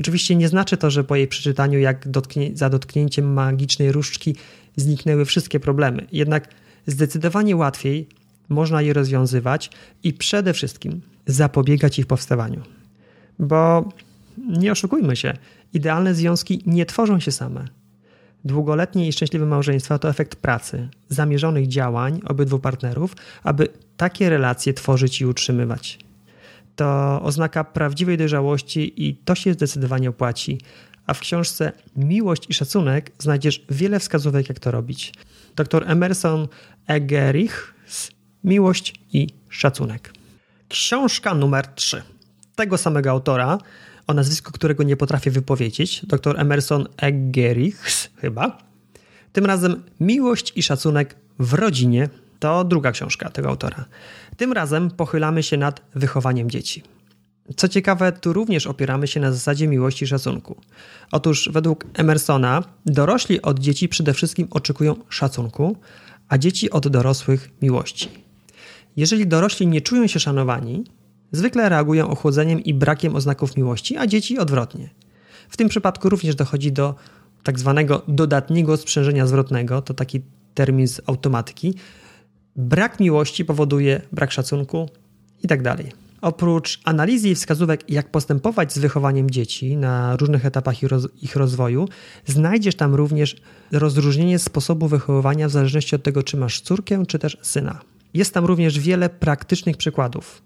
Oczywiście 0.00 0.36
nie 0.36 0.48
znaczy 0.48 0.76
to, 0.76 0.90
że 0.90 1.04
po 1.04 1.16
jej 1.16 1.28
przeczytaniu, 1.28 1.78
jak 1.78 2.08
dotknie, 2.08 2.50
za 2.54 2.70
dotknięciem 2.70 3.32
magicznej 3.32 3.92
różdżki, 3.92 4.36
zniknęły 4.76 5.24
wszystkie 5.24 5.60
problemy. 5.60 6.06
Jednak 6.12 6.48
zdecydowanie 6.86 7.56
łatwiej 7.56 8.08
można 8.48 8.82
je 8.82 8.92
rozwiązywać 8.92 9.70
i 10.02 10.12
przede 10.12 10.52
wszystkim 10.52 11.00
zapobiegać 11.26 11.98
ich 11.98 12.06
powstawaniu. 12.06 12.62
Bo 13.38 13.88
nie 14.38 14.72
oszukujmy 14.72 15.16
się, 15.16 15.34
idealne 15.74 16.14
związki 16.14 16.62
nie 16.66 16.86
tworzą 16.86 17.20
się 17.20 17.32
same. 17.32 17.77
Długoletnie 18.44 19.08
i 19.08 19.12
szczęśliwe 19.12 19.46
małżeństwa 19.46 19.98
to 19.98 20.08
efekt 20.08 20.36
pracy, 20.36 20.88
zamierzonych 21.08 21.68
działań 21.68 22.20
obydwu 22.24 22.58
partnerów, 22.58 23.16
aby 23.42 23.68
takie 23.96 24.30
relacje 24.30 24.74
tworzyć 24.74 25.20
i 25.20 25.26
utrzymywać. 25.26 25.98
To 26.76 27.20
oznaka 27.22 27.64
prawdziwej 27.64 28.18
dojrzałości 28.18 29.08
i 29.08 29.16
to 29.16 29.34
się 29.34 29.52
zdecydowanie 29.52 30.08
opłaci. 30.08 30.60
A 31.06 31.14
w 31.14 31.20
książce 31.20 31.72
Miłość 31.96 32.50
i 32.50 32.54
szacunek 32.54 33.12
znajdziesz 33.18 33.64
wiele 33.70 34.00
wskazówek, 34.00 34.48
jak 34.48 34.60
to 34.60 34.70
robić. 34.70 35.12
Dr 35.56 35.90
Emerson 35.90 36.48
Egerich 36.86 37.74
Miłość 38.44 38.94
i 39.12 39.26
szacunek. 39.48 40.12
Książka 40.68 41.34
numer 41.34 41.66
3 41.66 42.02
tego 42.58 42.78
samego 42.78 43.10
autora, 43.10 43.58
o 44.08 44.14
nazwisku 44.14 44.52
którego 44.52 44.82
nie 44.82 44.96
potrafię 44.96 45.30
wypowiedzieć, 45.30 46.06
dr 46.06 46.40
Emerson 46.40 46.88
Eggerichs 46.96 48.10
chyba. 48.16 48.58
Tym 49.32 49.46
razem 49.46 49.82
Miłość 50.00 50.52
i 50.56 50.62
szacunek 50.62 51.16
w 51.38 51.54
rodzinie 51.54 52.08
to 52.38 52.64
druga 52.64 52.92
książka 52.92 53.30
tego 53.30 53.48
autora. 53.48 53.84
Tym 54.36 54.52
razem 54.52 54.90
pochylamy 54.90 55.42
się 55.42 55.56
nad 55.56 55.82
wychowaniem 55.94 56.50
dzieci. 56.50 56.82
Co 57.56 57.68
ciekawe, 57.68 58.12
tu 58.12 58.32
również 58.32 58.66
opieramy 58.66 59.06
się 59.06 59.20
na 59.20 59.32
zasadzie 59.32 59.68
miłości 59.68 60.04
i 60.04 60.08
szacunku. 60.08 60.60
Otóż 61.12 61.50
według 61.52 61.84
Emersona 61.94 62.62
dorośli 62.86 63.42
od 63.42 63.58
dzieci 63.58 63.88
przede 63.88 64.14
wszystkim 64.14 64.48
oczekują 64.50 64.96
szacunku, 65.08 65.76
a 66.28 66.38
dzieci 66.38 66.70
od 66.70 66.88
dorosłych 66.88 67.50
miłości. 67.62 68.08
Jeżeli 68.96 69.26
dorośli 69.26 69.66
nie 69.66 69.80
czują 69.80 70.06
się 70.06 70.20
szanowani, 70.20 70.84
zwykle 71.32 71.68
reagują 71.68 72.08
ochłodzeniem 72.08 72.64
i 72.64 72.74
brakiem 72.74 73.16
oznaków 73.16 73.56
miłości, 73.56 73.96
a 73.96 74.06
dzieci 74.06 74.38
odwrotnie. 74.38 74.90
W 75.48 75.56
tym 75.56 75.68
przypadku 75.68 76.08
również 76.08 76.34
dochodzi 76.34 76.72
do 76.72 76.94
tak 77.42 77.58
zwanego 77.58 78.02
dodatniego 78.08 78.76
sprzężenia 78.76 79.26
zwrotnego, 79.26 79.82
to 79.82 79.94
taki 79.94 80.20
termin 80.54 80.88
z 80.88 81.00
automatyki. 81.06 81.74
Brak 82.56 83.00
miłości 83.00 83.44
powoduje 83.44 84.02
brak 84.12 84.32
szacunku 84.32 84.88
i 85.42 85.48
tak 85.48 85.62
dalej. 85.62 85.92
Oprócz 86.20 86.80
analizy 86.84 87.28
i 87.28 87.34
wskazówek, 87.34 87.90
jak 87.90 88.10
postępować 88.10 88.72
z 88.72 88.78
wychowaniem 88.78 89.30
dzieci 89.30 89.76
na 89.76 90.16
różnych 90.16 90.46
etapach 90.46 90.76
ich 91.22 91.36
rozwoju, 91.36 91.88
znajdziesz 92.26 92.74
tam 92.74 92.94
również 92.94 93.36
rozróżnienie 93.72 94.38
sposobu 94.38 94.88
wychowywania 94.88 95.48
w 95.48 95.50
zależności 95.50 95.96
od 95.96 96.02
tego, 96.02 96.22
czy 96.22 96.36
masz 96.36 96.60
córkę, 96.60 97.06
czy 97.06 97.18
też 97.18 97.38
syna. 97.42 97.80
Jest 98.14 98.34
tam 98.34 98.44
również 98.44 98.78
wiele 98.78 99.08
praktycznych 99.08 99.76
przykładów. 99.76 100.42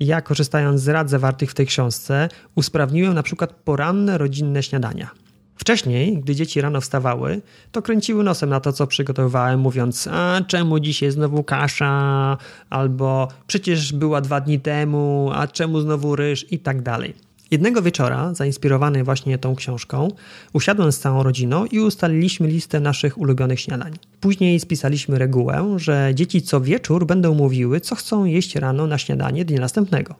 Ja, 0.00 0.20
korzystając 0.20 0.80
z 0.80 0.88
rad 0.88 1.10
zawartych 1.10 1.50
w 1.50 1.54
tej 1.54 1.66
książce, 1.66 2.28
usprawniłem 2.54 3.14
na 3.14 3.22
przykład 3.22 3.52
poranne 3.52 4.18
rodzinne 4.18 4.62
śniadania. 4.62 5.10
Wcześniej, 5.56 6.18
gdy 6.18 6.34
dzieci 6.34 6.60
rano 6.60 6.80
wstawały, 6.80 7.40
to 7.72 7.82
kręciły 7.82 8.24
nosem 8.24 8.50
na 8.50 8.60
to, 8.60 8.72
co 8.72 8.86
przygotowywałem, 8.86 9.60
mówiąc: 9.60 10.08
A 10.12 10.40
czemu 10.46 10.80
dzisiaj 10.80 11.10
znowu 11.10 11.44
kasza? 11.44 12.36
Albo 12.70 13.28
przecież 13.46 13.92
była 13.92 14.20
dwa 14.20 14.40
dni 14.40 14.60
temu, 14.60 15.30
a 15.34 15.46
czemu 15.46 15.80
znowu 15.80 16.16
ryż? 16.16 16.52
I 16.52 16.58
tak 16.58 16.82
dalej. 16.82 17.27
Jednego 17.50 17.82
wieczora, 17.82 18.34
zainspirowany 18.34 19.04
właśnie 19.04 19.38
tą 19.38 19.54
książką, 19.54 20.08
usiadłem 20.52 20.92
z 20.92 20.98
całą 20.98 21.22
rodziną 21.22 21.66
i 21.66 21.80
ustaliliśmy 21.80 22.48
listę 22.48 22.80
naszych 22.80 23.18
ulubionych 23.18 23.60
śniadań. 23.60 23.92
Później 24.20 24.60
spisaliśmy 24.60 25.18
regułę, 25.18 25.74
że 25.76 26.10
dzieci 26.14 26.42
co 26.42 26.60
wieczór 26.60 27.06
będą 27.06 27.34
mówiły, 27.34 27.80
co 27.80 27.94
chcą 27.94 28.24
jeść 28.24 28.54
rano 28.54 28.86
na 28.86 28.98
śniadanie 28.98 29.44
dnia 29.44 29.60
następnego. 29.60 30.14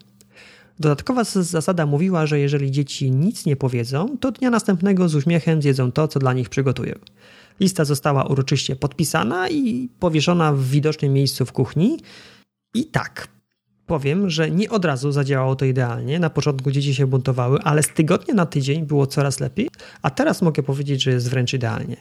Dodatkowa 0.80 1.24
zasada 1.24 1.86
mówiła, 1.86 2.26
że 2.26 2.38
jeżeli 2.38 2.70
dzieci 2.70 3.10
nic 3.10 3.46
nie 3.46 3.56
powiedzą, 3.56 4.16
to 4.20 4.32
dnia 4.32 4.50
następnego 4.50 5.08
z 5.08 5.14
uśmiechem 5.14 5.62
zjedzą 5.62 5.92
to, 5.92 6.08
co 6.08 6.18
dla 6.18 6.32
nich 6.32 6.48
przygotuję. 6.48 6.94
Lista 7.60 7.84
została 7.84 8.24
uroczyście 8.24 8.76
podpisana 8.76 9.48
i 9.48 9.88
powieszona 10.00 10.52
w 10.52 10.64
widocznym 10.64 11.12
miejscu 11.12 11.46
w 11.46 11.52
kuchni. 11.52 11.98
I 12.74 12.84
tak, 12.84 13.28
powiem, 13.88 14.30
że 14.30 14.50
nie 14.50 14.70
od 14.70 14.84
razu 14.84 15.12
zadziałało 15.12 15.56
to 15.56 15.64
idealnie. 15.64 16.18
Na 16.18 16.30
początku 16.30 16.70
dzieci 16.70 16.94
się 16.94 17.06
buntowały, 17.06 17.58
ale 17.64 17.82
z 17.82 17.88
tygodnia 17.88 18.34
na 18.34 18.46
tydzień 18.46 18.86
było 18.86 19.06
coraz 19.06 19.40
lepiej, 19.40 19.68
a 20.02 20.10
teraz 20.10 20.42
mogę 20.42 20.62
powiedzieć, 20.62 21.02
że 21.02 21.10
jest 21.10 21.30
wręcz 21.30 21.54
idealnie. 21.54 21.96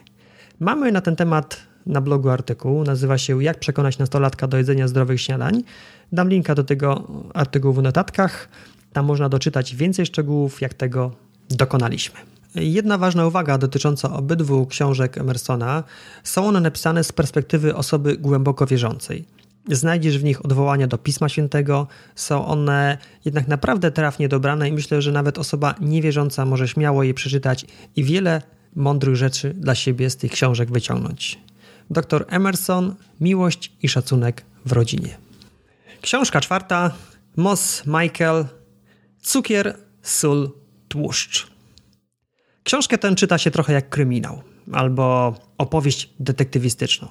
Mamy 0.60 0.92
na 0.92 1.00
ten 1.00 1.16
temat 1.16 1.56
na 1.86 2.00
blogu 2.00 2.28
artykuł, 2.28 2.84
nazywa 2.84 3.18
się 3.18 3.42
Jak 3.42 3.58
przekonać 3.58 3.98
nastolatka 3.98 4.46
do 4.46 4.56
jedzenia 4.56 4.88
zdrowych 4.88 5.20
śniadań. 5.20 5.62
Dam 6.12 6.28
linka 6.28 6.54
do 6.54 6.64
tego 6.64 7.08
artykułu 7.34 7.74
w 7.74 7.82
notatkach. 7.82 8.48
Tam 8.92 9.06
można 9.06 9.28
doczytać 9.28 9.76
więcej 9.76 10.06
szczegółów, 10.06 10.60
jak 10.60 10.74
tego 10.74 11.10
dokonaliśmy. 11.50 12.20
Jedna 12.54 12.98
ważna 12.98 13.26
uwaga 13.26 13.58
dotycząca 13.58 14.12
obydwu 14.12 14.66
książek 14.66 15.18
Emersona. 15.18 15.84
Są 16.24 16.46
one 16.46 16.60
napisane 16.60 17.04
z 17.04 17.12
perspektywy 17.12 17.74
osoby 17.74 18.16
głęboko 18.16 18.66
wierzącej. 18.66 19.37
Znajdziesz 19.70 20.18
w 20.18 20.24
nich 20.24 20.44
odwołania 20.44 20.86
do 20.86 20.98
Pisma 20.98 21.28
Świętego, 21.28 21.86
są 22.14 22.46
one 22.46 22.98
jednak 23.24 23.48
naprawdę 23.48 23.90
trafnie 23.90 24.28
dobrane 24.28 24.68
i 24.68 24.72
myślę, 24.72 25.02
że 25.02 25.12
nawet 25.12 25.38
osoba 25.38 25.74
niewierząca 25.80 26.44
może 26.44 26.68
śmiało 26.68 27.02
je 27.02 27.14
przeczytać 27.14 27.66
i 27.96 28.04
wiele 28.04 28.42
mądrych 28.76 29.16
rzeczy 29.16 29.54
dla 29.54 29.74
siebie 29.74 30.10
z 30.10 30.16
tych 30.16 30.32
książek 30.32 30.70
wyciągnąć. 30.70 31.38
Dr 31.90 32.24
Emerson, 32.28 32.94
Miłość 33.20 33.72
i 33.82 33.88
szacunek 33.88 34.44
w 34.64 34.72
rodzinie. 34.72 35.18
Książka 36.00 36.40
czwarta, 36.40 36.90
Moss 37.36 37.82
Michael, 37.86 38.44
Cukier, 39.22 39.76
sól, 40.02 40.50
tłuszcz. 40.88 41.46
Książkę 42.62 42.98
tę 42.98 43.14
czyta 43.14 43.38
się 43.38 43.50
trochę 43.50 43.72
jak 43.72 43.88
kryminał 43.88 44.42
albo 44.72 45.34
opowieść 45.58 46.10
detektywistyczną. 46.20 47.08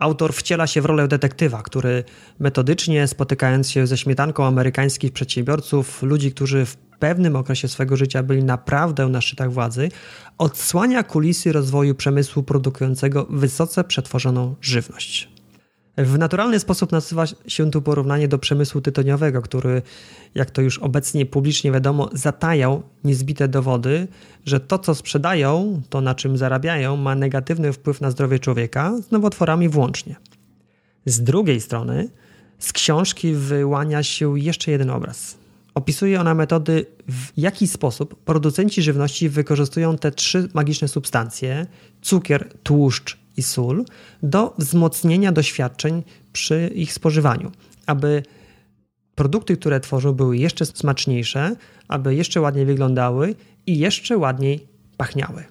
Autor 0.00 0.34
wciela 0.34 0.66
się 0.66 0.80
w 0.80 0.84
rolę 0.84 1.08
detektywa, 1.08 1.62
który 1.62 2.04
metodycznie, 2.38 3.08
spotykając 3.08 3.70
się 3.70 3.86
ze 3.86 3.96
śmietanką 3.96 4.46
amerykańskich 4.46 5.12
przedsiębiorców, 5.12 6.02
ludzi, 6.02 6.32
którzy 6.32 6.66
w 6.66 6.76
pewnym 6.76 7.36
okresie 7.36 7.68
swego 7.68 7.96
życia 7.96 8.22
byli 8.22 8.44
naprawdę 8.44 9.08
na 9.08 9.20
szczytach 9.20 9.52
władzy, 9.52 9.88
odsłania 10.38 11.02
kulisy 11.02 11.52
rozwoju 11.52 11.94
przemysłu 11.94 12.42
produkującego 12.42 13.26
wysoce 13.30 13.84
przetworzoną 13.84 14.54
żywność. 14.60 15.39
W 16.04 16.18
naturalny 16.18 16.60
sposób 16.60 16.92
nazywa 16.92 17.24
się 17.46 17.70
tu 17.70 17.82
porównanie 17.82 18.28
do 18.28 18.38
przemysłu 18.38 18.80
tytoniowego, 18.80 19.42
który, 19.42 19.82
jak 20.34 20.50
to 20.50 20.62
już 20.62 20.78
obecnie 20.78 21.26
publicznie 21.26 21.72
wiadomo, 21.72 22.10
zatajał 22.12 22.82
niezbite 23.04 23.48
dowody, 23.48 24.08
że 24.46 24.60
to, 24.60 24.78
co 24.78 24.94
sprzedają, 24.94 25.82
to 25.90 26.00
na 26.00 26.14
czym 26.14 26.36
zarabiają, 26.36 26.96
ma 26.96 27.14
negatywny 27.14 27.72
wpływ 27.72 28.00
na 28.00 28.10
zdrowie 28.10 28.38
człowieka, 28.38 28.92
z 29.08 29.10
nowotworami 29.10 29.68
włącznie. 29.68 30.16
Z 31.06 31.20
drugiej 31.20 31.60
strony, 31.60 32.08
z 32.58 32.72
książki 32.72 33.32
wyłania 33.32 34.02
się 34.02 34.38
jeszcze 34.38 34.70
jeden 34.70 34.90
obraz. 34.90 35.38
Opisuje 35.74 36.20
ona 36.20 36.34
metody, 36.34 36.86
w 37.08 37.28
jaki 37.36 37.68
sposób 37.68 38.24
producenci 38.24 38.82
żywności 38.82 39.28
wykorzystują 39.28 39.98
te 39.98 40.10
trzy 40.10 40.48
magiczne 40.54 40.88
substancje 40.88 41.66
cukier, 42.02 42.48
tłuszcz 42.62 43.19
i 43.40 43.42
sól 43.42 43.84
do 44.22 44.54
wzmocnienia 44.58 45.32
doświadczeń 45.32 46.02
przy 46.32 46.70
ich 46.74 46.92
spożywaniu, 46.92 47.50
aby 47.86 48.22
produkty, 49.14 49.56
które 49.56 49.80
tworzą, 49.80 50.12
były 50.12 50.36
jeszcze 50.36 50.66
smaczniejsze, 50.66 51.56
aby 51.88 52.14
jeszcze 52.14 52.40
ładniej 52.40 52.66
wyglądały 52.66 53.34
i 53.66 53.78
jeszcze 53.78 54.18
ładniej 54.18 54.68
pachniały. 54.96 55.44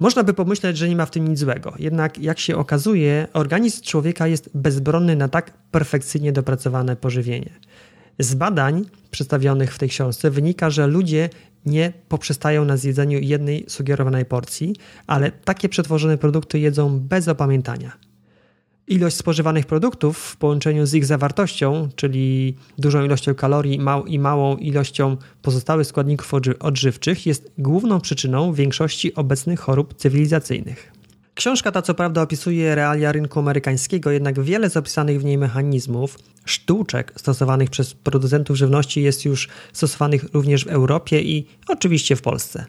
Można 0.00 0.22
by 0.22 0.34
pomyśleć, 0.34 0.76
że 0.78 0.88
nie 0.88 0.96
ma 0.96 1.06
w 1.06 1.10
tym 1.10 1.28
nic 1.28 1.38
złego, 1.38 1.74
jednak 1.78 2.18
jak 2.18 2.38
się 2.38 2.56
okazuje, 2.56 3.28
organizm 3.32 3.82
człowieka 3.82 4.26
jest 4.26 4.50
bezbronny 4.54 5.16
na 5.16 5.28
tak 5.28 5.52
perfekcyjnie 5.70 6.32
dopracowane 6.32 6.96
pożywienie. 6.96 7.52
Z 8.18 8.34
badań 8.34 8.84
przedstawionych 9.10 9.74
w 9.74 9.78
tej 9.78 9.88
książce 9.88 10.30
wynika, 10.30 10.70
że 10.70 10.86
ludzie 10.86 11.30
nie 11.66 11.92
poprzestają 12.08 12.64
na 12.64 12.76
zjedzeniu 12.76 13.18
jednej 13.18 13.64
sugerowanej 13.68 14.24
porcji, 14.24 14.76
ale 15.06 15.30
takie 15.30 15.68
przetworzone 15.68 16.18
produkty 16.18 16.58
jedzą 16.58 17.00
bez 17.00 17.28
opamiętania. 17.28 17.92
Ilość 18.88 19.16
spożywanych 19.16 19.66
produktów 19.66 20.18
w 20.18 20.36
połączeniu 20.36 20.86
z 20.86 20.94
ich 20.94 21.04
zawartością, 21.04 21.88
czyli 21.96 22.56
dużą 22.78 23.04
ilością 23.04 23.34
kalorii 23.34 23.80
i 24.06 24.18
małą 24.18 24.56
ilością 24.56 25.16
pozostałych 25.42 25.86
składników 25.86 26.32
odżywczych, 26.60 27.26
jest 27.26 27.52
główną 27.58 28.00
przyczyną 28.00 28.52
większości 28.52 29.14
obecnych 29.14 29.60
chorób 29.60 29.94
cywilizacyjnych. 29.94 31.01
Książka 31.42 31.72
ta 31.72 31.82
co 31.82 31.94
prawda 31.94 32.22
opisuje 32.22 32.74
realia 32.74 33.12
rynku 33.12 33.38
amerykańskiego, 33.38 34.10
jednak 34.10 34.40
wiele 34.40 34.70
z 34.70 34.76
opisanych 34.76 35.20
w 35.20 35.24
niej 35.24 35.38
mechanizmów, 35.38 36.18
sztuczek 36.44 37.12
stosowanych 37.16 37.70
przez 37.70 37.94
producentów 37.94 38.56
żywności 38.56 39.02
jest 39.02 39.24
już 39.24 39.48
stosowanych 39.72 40.24
również 40.34 40.64
w 40.64 40.68
Europie 40.68 41.22
i 41.22 41.46
oczywiście 41.68 42.16
w 42.16 42.22
Polsce. 42.22 42.64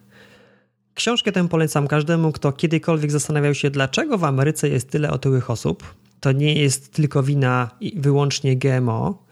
Książkę 0.93 1.31
tę 1.31 1.49
polecam 1.49 1.87
każdemu, 1.87 2.31
kto 2.31 2.51
kiedykolwiek 2.51 3.11
zastanawiał 3.11 3.53
się, 3.53 3.69
dlaczego 3.69 4.17
w 4.17 4.23
Ameryce 4.23 4.69
jest 4.69 4.89
tyle 4.89 5.11
otyłych 5.11 5.49
osób. 5.49 5.83
To 6.19 6.31
nie 6.31 6.53
jest 6.53 6.93
tylko 6.93 7.23
wina 7.23 7.69
wyłącznie 7.95 8.57
GMO. 8.57 9.25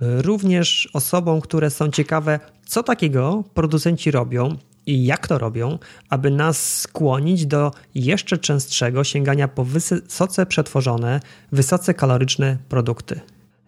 Również 0.00 0.90
osobom, 0.92 1.40
które 1.40 1.70
są 1.70 1.90
ciekawe, 1.90 2.40
co 2.66 2.82
takiego 2.82 3.44
producenci 3.54 4.10
robią, 4.10 4.56
i 4.86 5.04
jak 5.04 5.28
to 5.28 5.38
robią, 5.38 5.78
aby 6.08 6.30
nas 6.30 6.80
skłonić 6.80 7.46
do 7.46 7.70
jeszcze 7.94 8.38
częstszego 8.38 9.04
sięgania 9.04 9.48
po 9.48 9.64
wysoce 9.64 10.46
przetworzone, 10.46 11.20
wysoce 11.52 11.94
kaloryczne 11.94 12.58
produkty. 12.68 13.20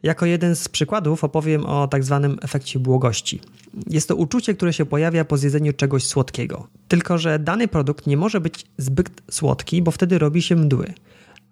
Jako 0.03 0.27
jeden 0.27 0.57
z 0.57 0.69
przykładów 0.69 1.25
opowiem 1.25 1.67
o 1.67 1.89
tak 1.89 2.05
zwanym 2.05 2.39
efekcie 2.43 2.79
błogości. 2.79 3.41
Jest 3.87 4.09
to 4.09 4.17
uczucie, 4.17 4.55
które 4.55 4.73
się 4.73 4.87
pojawia 4.87 5.25
po 5.25 5.37
zjedzeniu 5.37 5.73
czegoś 5.73 6.07
słodkiego. 6.07 6.69
Tylko, 6.89 7.19
że 7.19 7.39
dany 7.39 7.69
produkt 7.69 8.07
nie 8.07 8.17
może 8.17 8.41
być 8.41 8.65
zbyt 8.79 9.11
słodki, 9.31 9.83
bo 9.83 9.91
wtedy 9.91 10.19
robi 10.19 10.43
się 10.43 10.57
mdły. 10.57 10.95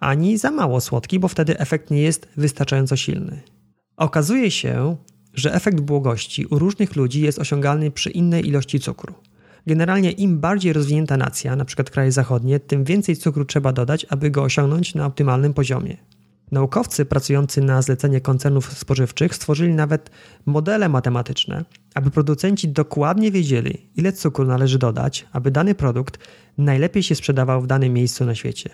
ani 0.00 0.38
za 0.38 0.50
mało 0.50 0.80
słodki, 0.80 1.18
bo 1.18 1.28
wtedy 1.28 1.58
efekt 1.58 1.90
nie 1.90 2.02
jest 2.02 2.28
wystarczająco 2.36 2.96
silny. 2.96 3.40
Okazuje 3.96 4.50
się, 4.50 4.96
że 5.34 5.54
efekt 5.54 5.80
błogości 5.80 6.46
u 6.46 6.58
różnych 6.58 6.96
ludzi 6.96 7.20
jest 7.20 7.38
osiągalny 7.38 7.90
przy 7.90 8.10
innej 8.10 8.48
ilości 8.48 8.80
cukru. 8.80 9.14
Generalnie 9.70 10.10
im 10.10 10.38
bardziej 10.38 10.72
rozwinięta 10.72 11.16
nacja, 11.16 11.52
np. 11.52 11.84
kraje 11.84 12.12
zachodnie, 12.12 12.60
tym 12.60 12.84
więcej 12.84 13.16
cukru 13.16 13.44
trzeba 13.44 13.72
dodać, 13.72 14.06
aby 14.08 14.30
go 14.30 14.42
osiągnąć 14.42 14.94
na 14.94 15.06
optymalnym 15.06 15.54
poziomie. 15.54 15.96
Naukowcy 16.52 17.04
pracujący 17.04 17.60
na 17.60 17.82
zlecenie 17.82 18.20
koncernów 18.20 18.72
spożywczych 18.72 19.34
stworzyli 19.34 19.74
nawet 19.74 20.10
modele 20.46 20.88
matematyczne, 20.88 21.64
aby 21.94 22.10
producenci 22.10 22.68
dokładnie 22.68 23.30
wiedzieli, 23.30 23.90
ile 23.96 24.12
cukru 24.12 24.44
należy 24.44 24.78
dodać, 24.78 25.26
aby 25.32 25.50
dany 25.50 25.74
produkt 25.74 26.18
najlepiej 26.58 27.02
się 27.02 27.14
sprzedawał 27.14 27.62
w 27.62 27.66
danym 27.66 27.92
miejscu 27.92 28.24
na 28.24 28.34
świecie. 28.34 28.70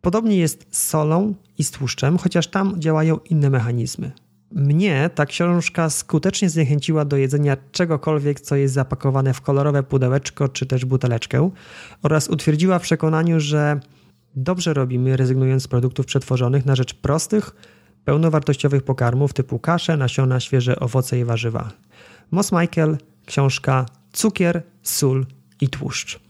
Podobnie 0.00 0.36
jest 0.36 0.66
z 0.70 0.86
solą 0.86 1.34
i 1.58 1.64
z 1.64 1.70
tłuszczem, 1.70 2.18
chociaż 2.18 2.46
tam 2.46 2.80
działają 2.80 3.18
inne 3.30 3.50
mechanizmy. 3.50 4.12
Mnie 4.50 5.10
ta 5.14 5.26
książka 5.26 5.90
skutecznie 5.90 6.50
zniechęciła 6.50 7.04
do 7.04 7.16
jedzenia 7.16 7.56
czegokolwiek, 7.72 8.40
co 8.40 8.56
jest 8.56 8.74
zapakowane 8.74 9.34
w 9.34 9.40
kolorowe 9.40 9.82
pudełeczko 9.82 10.48
czy 10.48 10.66
też 10.66 10.84
buteleczkę 10.84 11.50
oraz 12.02 12.28
utwierdziła 12.28 12.78
w 12.78 12.82
przekonaniu, 12.82 13.40
że 13.40 13.80
dobrze 14.36 14.74
robimy 14.74 15.16
rezygnując 15.16 15.62
z 15.62 15.68
produktów 15.68 16.06
przetworzonych 16.06 16.66
na 16.66 16.76
rzecz 16.76 16.94
prostych, 16.94 17.54
pełnowartościowych 18.04 18.82
pokarmów 18.82 19.32
typu 19.32 19.58
kasze, 19.58 19.96
nasiona, 19.96 20.40
świeże 20.40 20.80
owoce 20.80 21.18
i 21.18 21.24
warzywa. 21.24 21.70
Moss 22.30 22.52
Michael, 22.52 22.96
książka 23.26 23.86
Cukier, 24.12 24.62
sól 24.82 25.26
i 25.60 25.68
tłuszcz. 25.68 26.20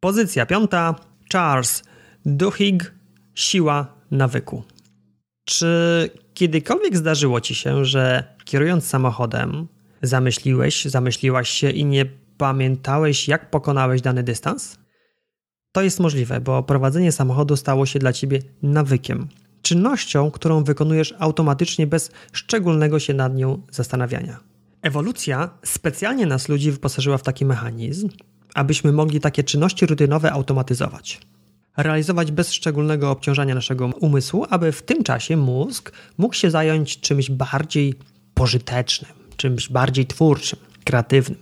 Pozycja 0.00 0.46
piąta. 0.46 0.94
Charles 1.32 1.84
Duhigg, 2.26 2.92
Siła 3.34 3.86
nawyku. 4.10 4.62
Czy 5.44 6.10
kiedykolwiek 6.34 6.96
zdarzyło 6.96 7.40
ci 7.40 7.54
się, 7.54 7.84
że 7.84 8.24
kierując 8.44 8.86
samochodem 8.86 9.66
zamyśliłeś, 10.02 10.84
zamyśliłaś 10.84 11.48
się 11.48 11.70
i 11.70 11.84
nie 11.84 12.06
pamiętałeś, 12.38 13.28
jak 13.28 13.50
pokonałeś 13.50 14.00
dany 14.00 14.22
dystans? 14.22 14.78
To 15.72 15.82
jest 15.82 16.00
możliwe, 16.00 16.40
bo 16.40 16.62
prowadzenie 16.62 17.12
samochodu 17.12 17.56
stało 17.56 17.86
się 17.86 17.98
dla 17.98 18.12
ciebie 18.12 18.38
nawykiem, 18.62 19.28
czynnością, 19.62 20.30
którą 20.30 20.64
wykonujesz 20.64 21.14
automatycznie 21.18 21.86
bez 21.86 22.10
szczególnego 22.32 22.98
się 22.98 23.14
nad 23.14 23.34
nią 23.34 23.62
zastanawiania. 23.70 24.40
Ewolucja 24.82 25.50
specjalnie 25.64 26.26
nas 26.26 26.48
ludzi 26.48 26.70
wyposażyła 26.70 27.18
w 27.18 27.22
taki 27.22 27.44
mechanizm, 27.44 28.08
abyśmy 28.54 28.92
mogli 28.92 29.20
takie 29.20 29.44
czynności 29.44 29.86
rutynowe 29.86 30.32
automatyzować 30.32 31.20
realizować 31.76 32.32
bez 32.32 32.52
szczególnego 32.52 33.10
obciążania 33.10 33.54
naszego 33.54 33.86
umysłu, 33.86 34.46
aby 34.50 34.72
w 34.72 34.82
tym 34.82 35.04
czasie 35.04 35.36
mózg 35.36 35.92
mógł 36.18 36.34
się 36.34 36.50
zająć 36.50 37.00
czymś 37.00 37.30
bardziej 37.30 37.94
pożytecznym, 38.34 39.10
czymś 39.36 39.68
bardziej 39.68 40.06
twórczym, 40.06 40.58
kreatywnym. 40.84 41.38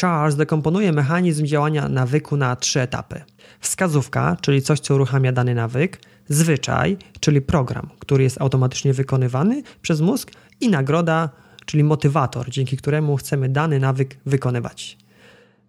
Charles 0.00 0.36
dekomponuje 0.36 0.92
mechanizm 0.92 1.46
działania 1.46 1.88
nawyku 1.88 2.36
na 2.36 2.56
trzy 2.56 2.80
etapy. 2.80 3.22
Wskazówka, 3.60 4.36
czyli 4.40 4.62
coś, 4.62 4.80
co 4.80 4.94
uruchamia 4.94 5.32
dany 5.32 5.54
nawyk, 5.54 6.00
zwyczaj, 6.28 6.96
czyli 7.20 7.40
program, 7.40 7.90
który 7.98 8.24
jest 8.24 8.40
automatycznie 8.40 8.92
wykonywany 8.92 9.62
przez 9.82 10.00
mózg 10.00 10.30
i 10.60 10.68
nagroda, 10.68 11.30
czyli 11.66 11.84
motywator, 11.84 12.50
dzięki 12.50 12.76
któremu 12.76 13.16
chcemy 13.16 13.48
dany 13.48 13.80
nawyk 13.80 14.18
wykonywać. 14.26 15.03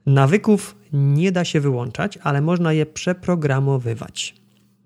Nawyków 0.06 0.76
nie 0.94 1.32
da 1.32 1.46
się 1.46 1.60
wyłączać, 1.60 2.20
ale 2.24 2.42
można 2.42 2.74
je 2.74 2.86
przeprogramowywać. 2.86 4.36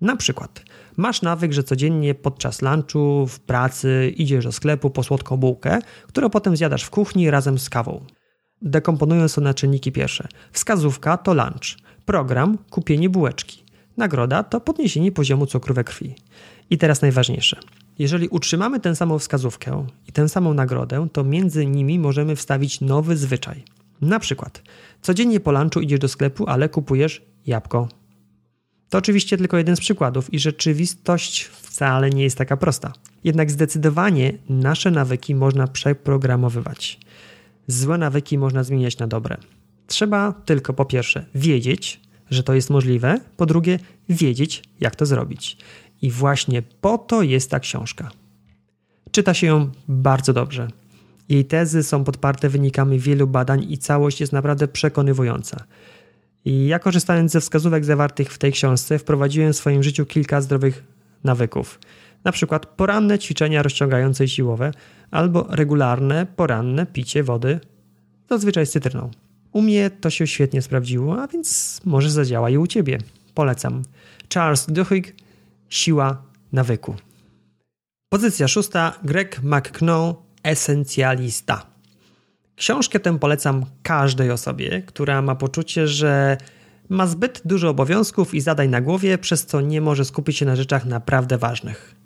Na 0.00 0.16
przykład, 0.16 0.62
masz 0.96 1.22
nawyk, 1.22 1.52
że 1.52 1.64
codziennie 1.64 2.14
podczas 2.14 2.62
lunchu, 2.62 3.26
w 3.26 3.40
pracy 3.40 4.12
idziesz 4.16 4.44
do 4.44 4.52
sklepu 4.52 4.90
po 4.90 5.02
słodką 5.02 5.36
bułkę, 5.36 5.78
którą 6.06 6.30
potem 6.30 6.56
zjadasz 6.56 6.82
w 6.82 6.90
kuchni 6.90 7.30
razem 7.30 7.58
z 7.58 7.70
kawą. 7.70 8.04
Dekomponując 8.62 9.34
to 9.34 9.40
na 9.40 9.54
czynniki 9.54 9.92
pierwsze. 9.92 10.28
Wskazówka 10.52 11.16
to 11.16 11.34
lunch, 11.34 11.76
program 12.04 12.58
kupienie 12.70 13.10
bułeczki, 13.10 13.64
nagroda 13.96 14.42
to 14.42 14.60
podniesienie 14.60 15.12
poziomu 15.12 15.46
cukru 15.46 15.74
we 15.74 15.84
krwi. 15.84 16.14
I 16.70 16.78
teraz 16.78 17.02
najważniejsze. 17.02 17.56
Jeżeli 17.98 18.28
utrzymamy 18.28 18.80
tę 18.80 18.96
samą 18.96 19.18
wskazówkę 19.18 19.86
i 20.08 20.12
tę 20.12 20.28
samą 20.28 20.54
nagrodę, 20.54 21.08
to 21.12 21.24
między 21.24 21.66
nimi 21.66 21.98
możemy 21.98 22.36
wstawić 22.36 22.80
nowy 22.80 23.16
zwyczaj. 23.16 23.64
Na 24.00 24.18
przykład, 24.18 24.62
codziennie 25.02 25.40
po 25.40 25.52
lunchu 25.52 25.80
idziesz 25.80 25.98
do 25.98 26.08
sklepu, 26.08 26.46
ale 26.48 26.68
kupujesz 26.68 27.22
jabłko. 27.46 27.88
To 28.88 28.98
oczywiście 28.98 29.36
tylko 29.36 29.56
jeden 29.56 29.76
z 29.76 29.80
przykładów 29.80 30.34
i 30.34 30.38
rzeczywistość 30.38 31.44
wcale 31.44 32.10
nie 32.10 32.22
jest 32.22 32.38
taka 32.38 32.56
prosta. 32.56 32.92
Jednak 33.24 33.50
zdecydowanie 33.50 34.32
nasze 34.48 34.90
nawyki 34.90 35.34
można 35.34 35.66
przeprogramowywać. 35.66 37.00
Złe 37.66 37.98
nawyki 37.98 38.38
można 38.38 38.64
zmieniać 38.64 38.98
na 38.98 39.06
dobre. 39.06 39.36
Trzeba 39.86 40.32
tylko 40.32 40.72
po 40.72 40.84
pierwsze 40.84 41.26
wiedzieć, 41.34 42.00
że 42.30 42.42
to 42.42 42.54
jest 42.54 42.70
możliwe, 42.70 43.20
po 43.36 43.46
drugie 43.46 43.78
wiedzieć, 44.08 44.62
jak 44.80 44.96
to 44.96 45.06
zrobić. 45.06 45.56
I 46.02 46.10
właśnie 46.10 46.62
po 46.62 46.98
to 46.98 47.22
jest 47.22 47.50
ta 47.50 47.60
książka. 47.60 48.10
Czyta 49.10 49.34
się 49.34 49.46
ją 49.46 49.70
bardzo 49.88 50.32
dobrze. 50.32 50.68
Jej 51.30 51.44
tezy 51.44 51.82
są 51.82 52.04
podparte 52.04 52.48
wynikami 52.48 52.98
wielu 52.98 53.26
badań 53.26 53.66
i 53.72 53.78
całość 53.78 54.20
jest 54.20 54.32
naprawdę 54.32 54.68
przekonywująca. 54.68 55.64
I 56.44 56.66
ja 56.66 56.78
korzystając 56.78 57.32
ze 57.32 57.40
wskazówek 57.40 57.84
zawartych 57.84 58.32
w 58.32 58.38
tej 58.38 58.52
książce 58.52 58.98
wprowadziłem 58.98 59.52
w 59.52 59.56
swoim 59.56 59.82
życiu 59.82 60.06
kilka 60.06 60.40
zdrowych 60.40 60.84
nawyków. 61.24 61.78
Na 62.24 62.32
przykład 62.32 62.66
poranne 62.66 63.18
ćwiczenia 63.18 63.62
rozciągające 63.62 64.24
i 64.24 64.28
siłowe 64.28 64.72
albo 65.10 65.46
regularne 65.50 66.26
poranne 66.36 66.86
picie 66.86 67.22
wody, 67.22 67.60
zazwyczaj 68.30 68.66
z 68.66 68.70
cytryną. 68.70 69.10
U 69.52 69.62
mnie 69.62 69.90
to 69.90 70.10
się 70.10 70.26
świetnie 70.26 70.62
sprawdziło, 70.62 71.22
a 71.22 71.26
więc 71.26 71.80
może 71.84 72.10
zadziała 72.10 72.50
i 72.50 72.56
u 72.56 72.66
Ciebie. 72.66 72.98
Polecam. 73.34 73.82
Charles 74.34 74.66
Duhigg, 74.66 75.12
Siła 75.68 76.22
nawyku. 76.52 76.94
Pozycja 78.08 78.48
szósta. 78.48 78.98
Greg 79.04 79.40
McKnow, 79.42 80.16
Esencjalista. 80.42 81.66
Książkę 82.56 83.00
tę 83.00 83.18
polecam 83.18 83.64
każdej 83.82 84.30
osobie, 84.30 84.82
która 84.82 85.22
ma 85.22 85.34
poczucie, 85.34 85.88
że 85.88 86.36
ma 86.88 87.06
zbyt 87.06 87.42
dużo 87.44 87.68
obowiązków 87.68 88.34
i 88.34 88.40
zadań 88.40 88.68
na 88.68 88.80
głowie, 88.80 89.18
przez 89.18 89.46
co 89.46 89.60
nie 89.60 89.80
może 89.80 90.04
skupić 90.04 90.36
się 90.36 90.46
na 90.46 90.56
rzeczach 90.56 90.84
naprawdę 90.84 91.38
ważnych. 91.38 91.96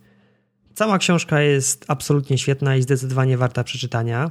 Cała 0.75 0.99
książka 0.99 1.40
jest 1.40 1.85
absolutnie 1.88 2.38
świetna 2.38 2.77
i 2.77 2.83
zdecydowanie 2.83 3.38
warta 3.38 3.64
przeczytania. 3.64 4.31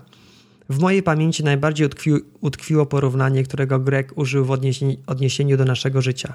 W 0.69 0.79
mojej 0.79 1.03
pamięci 1.03 1.43
najbardziej 1.43 1.87
utkwi, 1.87 2.11
utkwiło 2.41 2.85
porównanie, 2.85 3.43
którego 3.43 3.79
Greg 3.79 4.17
użył 4.17 4.45
w 4.45 4.51
odniesieniu, 4.51 4.95
odniesieniu 5.07 5.57
do 5.57 5.65
naszego 5.65 6.01
życia. 6.01 6.33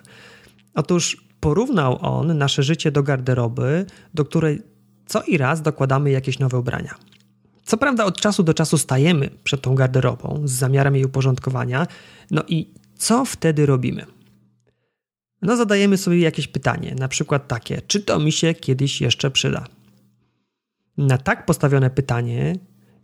Otóż 0.75 1.25
porównał 1.41 1.99
on 2.01 2.39
nasze 2.39 2.63
życie 2.63 2.91
do 2.93 3.03
garderoby, 3.03 3.87
do 4.15 4.25
której 4.25 4.63
co 5.07 5.23
i 5.23 5.39
raz 5.39 5.63
dokładamy 5.63 6.11
jakieś 6.11 6.39
nowe 6.39 6.59
ubrania. 6.59 6.95
Co 7.69 7.77
prawda 7.77 8.05
od 8.05 8.21
czasu 8.21 8.43
do 8.43 8.55
czasu 8.55 8.79
stajemy 8.79 9.31
przed 9.45 9.61
tą 9.61 9.75
garderobą 9.75 10.41
z 10.45 10.51
zamiarem 10.51 10.95
jej 10.95 11.05
uporządkowania, 11.05 11.87
no 12.31 12.43
i 12.49 12.75
co 12.99 13.25
wtedy 13.25 13.67
robimy? 13.67 14.07
No 15.43 15.57
zadajemy 15.57 15.97
sobie 15.97 16.19
jakieś 16.19 16.49
pytanie, 16.49 16.95
na 16.99 17.09
przykład 17.09 17.49
takie, 17.49 17.83
czy 17.87 18.01
to 18.01 18.19
mi 18.19 18.33
się 18.33 18.55
kiedyś 18.55 19.01
jeszcze 19.01 19.31
przyda? 19.31 19.65
Na 20.99 21.19
tak 21.19 21.47
postawione 21.47 21.91
pytanie 21.91 22.55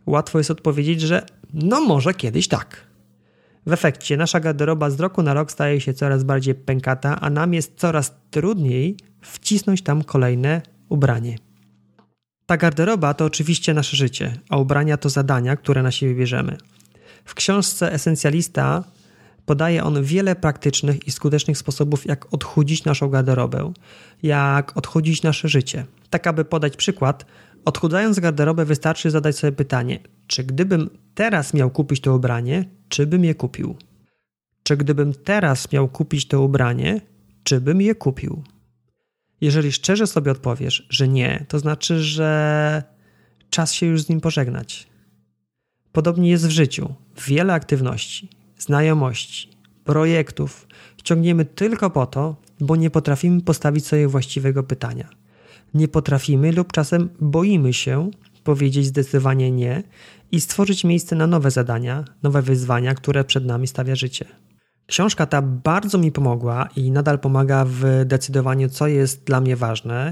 łatwo 0.05 0.37
jest 0.37 0.51
odpowiedzieć, 0.51 1.01
że 1.01 1.25
no 1.53 1.81
może 1.81 2.13
kiedyś 2.13 2.47
tak. 2.47 2.87
W 3.65 3.73
efekcie 3.73 4.17
nasza 4.17 4.39
garderoba 4.39 4.89
z 4.89 4.99
roku 4.99 5.23
na 5.23 5.33
rok 5.33 5.51
staje 5.51 5.81
się 5.81 5.93
coraz 5.93 6.23
bardziej 6.23 6.55
pękata, 6.55 7.19
a 7.21 7.29
nam 7.29 7.53
jest 7.53 7.73
coraz 7.77 8.13
trudniej 8.31 8.97
wcisnąć 9.21 9.81
tam 9.81 10.03
kolejne 10.03 10.61
ubranie. 10.89 11.35
Ta 12.45 12.57
garderoba 12.57 13.13
to 13.13 13.25
oczywiście 13.25 13.73
nasze 13.73 13.97
życie, 13.97 14.33
a 14.49 14.57
ubrania 14.57 14.97
to 14.97 15.09
zadania, 15.09 15.55
które 15.55 15.83
na 15.83 15.91
siebie 15.91 16.15
bierzemy. 16.15 16.57
W 17.25 17.33
książce 17.33 17.93
Esencjalista 17.93 18.83
podaje 19.45 19.83
on 19.83 20.03
wiele 20.03 20.35
praktycznych 20.35 21.07
i 21.07 21.11
skutecznych 21.11 21.57
sposobów, 21.57 22.05
jak 22.05 22.33
odchudzić 22.33 22.85
naszą 22.85 23.09
garderobę, 23.09 23.73
jak 24.23 24.77
odchudzić 24.77 25.23
nasze 25.23 25.49
życie. 25.49 25.85
Tak, 26.09 26.27
aby 26.27 26.45
podać 26.45 26.77
przykład, 26.77 27.25
odchudzając 27.65 28.19
garderobę, 28.19 28.65
wystarczy 28.65 29.11
zadać 29.11 29.37
sobie 29.37 29.51
pytanie: 29.51 29.99
czy 30.27 30.43
gdybym 30.43 30.89
teraz 31.15 31.53
miał 31.53 31.69
kupić 31.69 32.01
to 32.01 32.15
ubranie, 32.15 32.65
czy 32.89 33.07
bym 33.07 33.25
je 33.25 33.35
kupił? 33.35 33.75
Czy 34.63 34.77
gdybym 34.77 35.13
teraz 35.13 35.71
miał 35.71 35.87
kupić 35.87 36.27
to 36.27 36.41
ubranie, 36.41 37.01
czy 37.43 37.61
bym 37.61 37.81
je 37.81 37.95
kupił? 37.95 38.43
Jeżeli 39.45 39.71
szczerze 39.71 40.07
sobie 40.07 40.31
odpowiesz, 40.31 40.87
że 40.89 41.07
nie, 41.07 41.45
to 41.47 41.59
znaczy, 41.59 42.03
że 42.03 42.83
czas 43.49 43.73
się 43.73 43.85
już 43.85 44.01
z 44.01 44.09
nim 44.09 44.21
pożegnać. 44.21 44.87
Podobnie 45.91 46.29
jest 46.29 46.47
w 46.47 46.49
życiu. 46.49 46.93
Wiele 47.27 47.53
aktywności, 47.53 48.29
znajomości, 48.57 49.49
projektów 49.83 50.67
ciągniemy 51.03 51.45
tylko 51.45 51.89
po 51.89 52.05
to, 52.05 52.35
bo 52.59 52.75
nie 52.75 52.89
potrafimy 52.89 53.41
postawić 53.41 53.85
sobie 53.87 54.07
właściwego 54.07 54.63
pytania. 54.63 55.09
nie 55.73 55.87
potrafimy 55.87 56.51
lub 56.51 56.71
czasem 56.71 57.09
boimy 57.19 57.73
się 57.73 58.11
powiedzieć 58.43 58.85
zdecydowanie 58.85 59.51
nie 59.51 59.83
i 60.31 60.41
stworzyć 60.41 60.83
miejsce 60.83 61.15
na 61.15 61.27
nowe 61.27 61.51
zadania, 61.51 62.05
nowe 62.23 62.41
wyzwania, 62.41 62.93
które 62.93 63.23
przed 63.23 63.45
nami 63.45 63.67
stawia 63.67 63.95
życie. 63.95 64.25
Książka 64.87 65.25
ta 65.25 65.41
bardzo 65.41 65.97
mi 65.97 66.11
pomogła 66.11 66.69
i 66.75 66.91
nadal 66.91 67.19
pomaga 67.19 67.65
w 67.67 68.05
decydowaniu, 68.05 68.69
co 68.69 68.87
jest 68.87 69.23
dla 69.23 69.41
mnie 69.41 69.55
ważne 69.55 70.11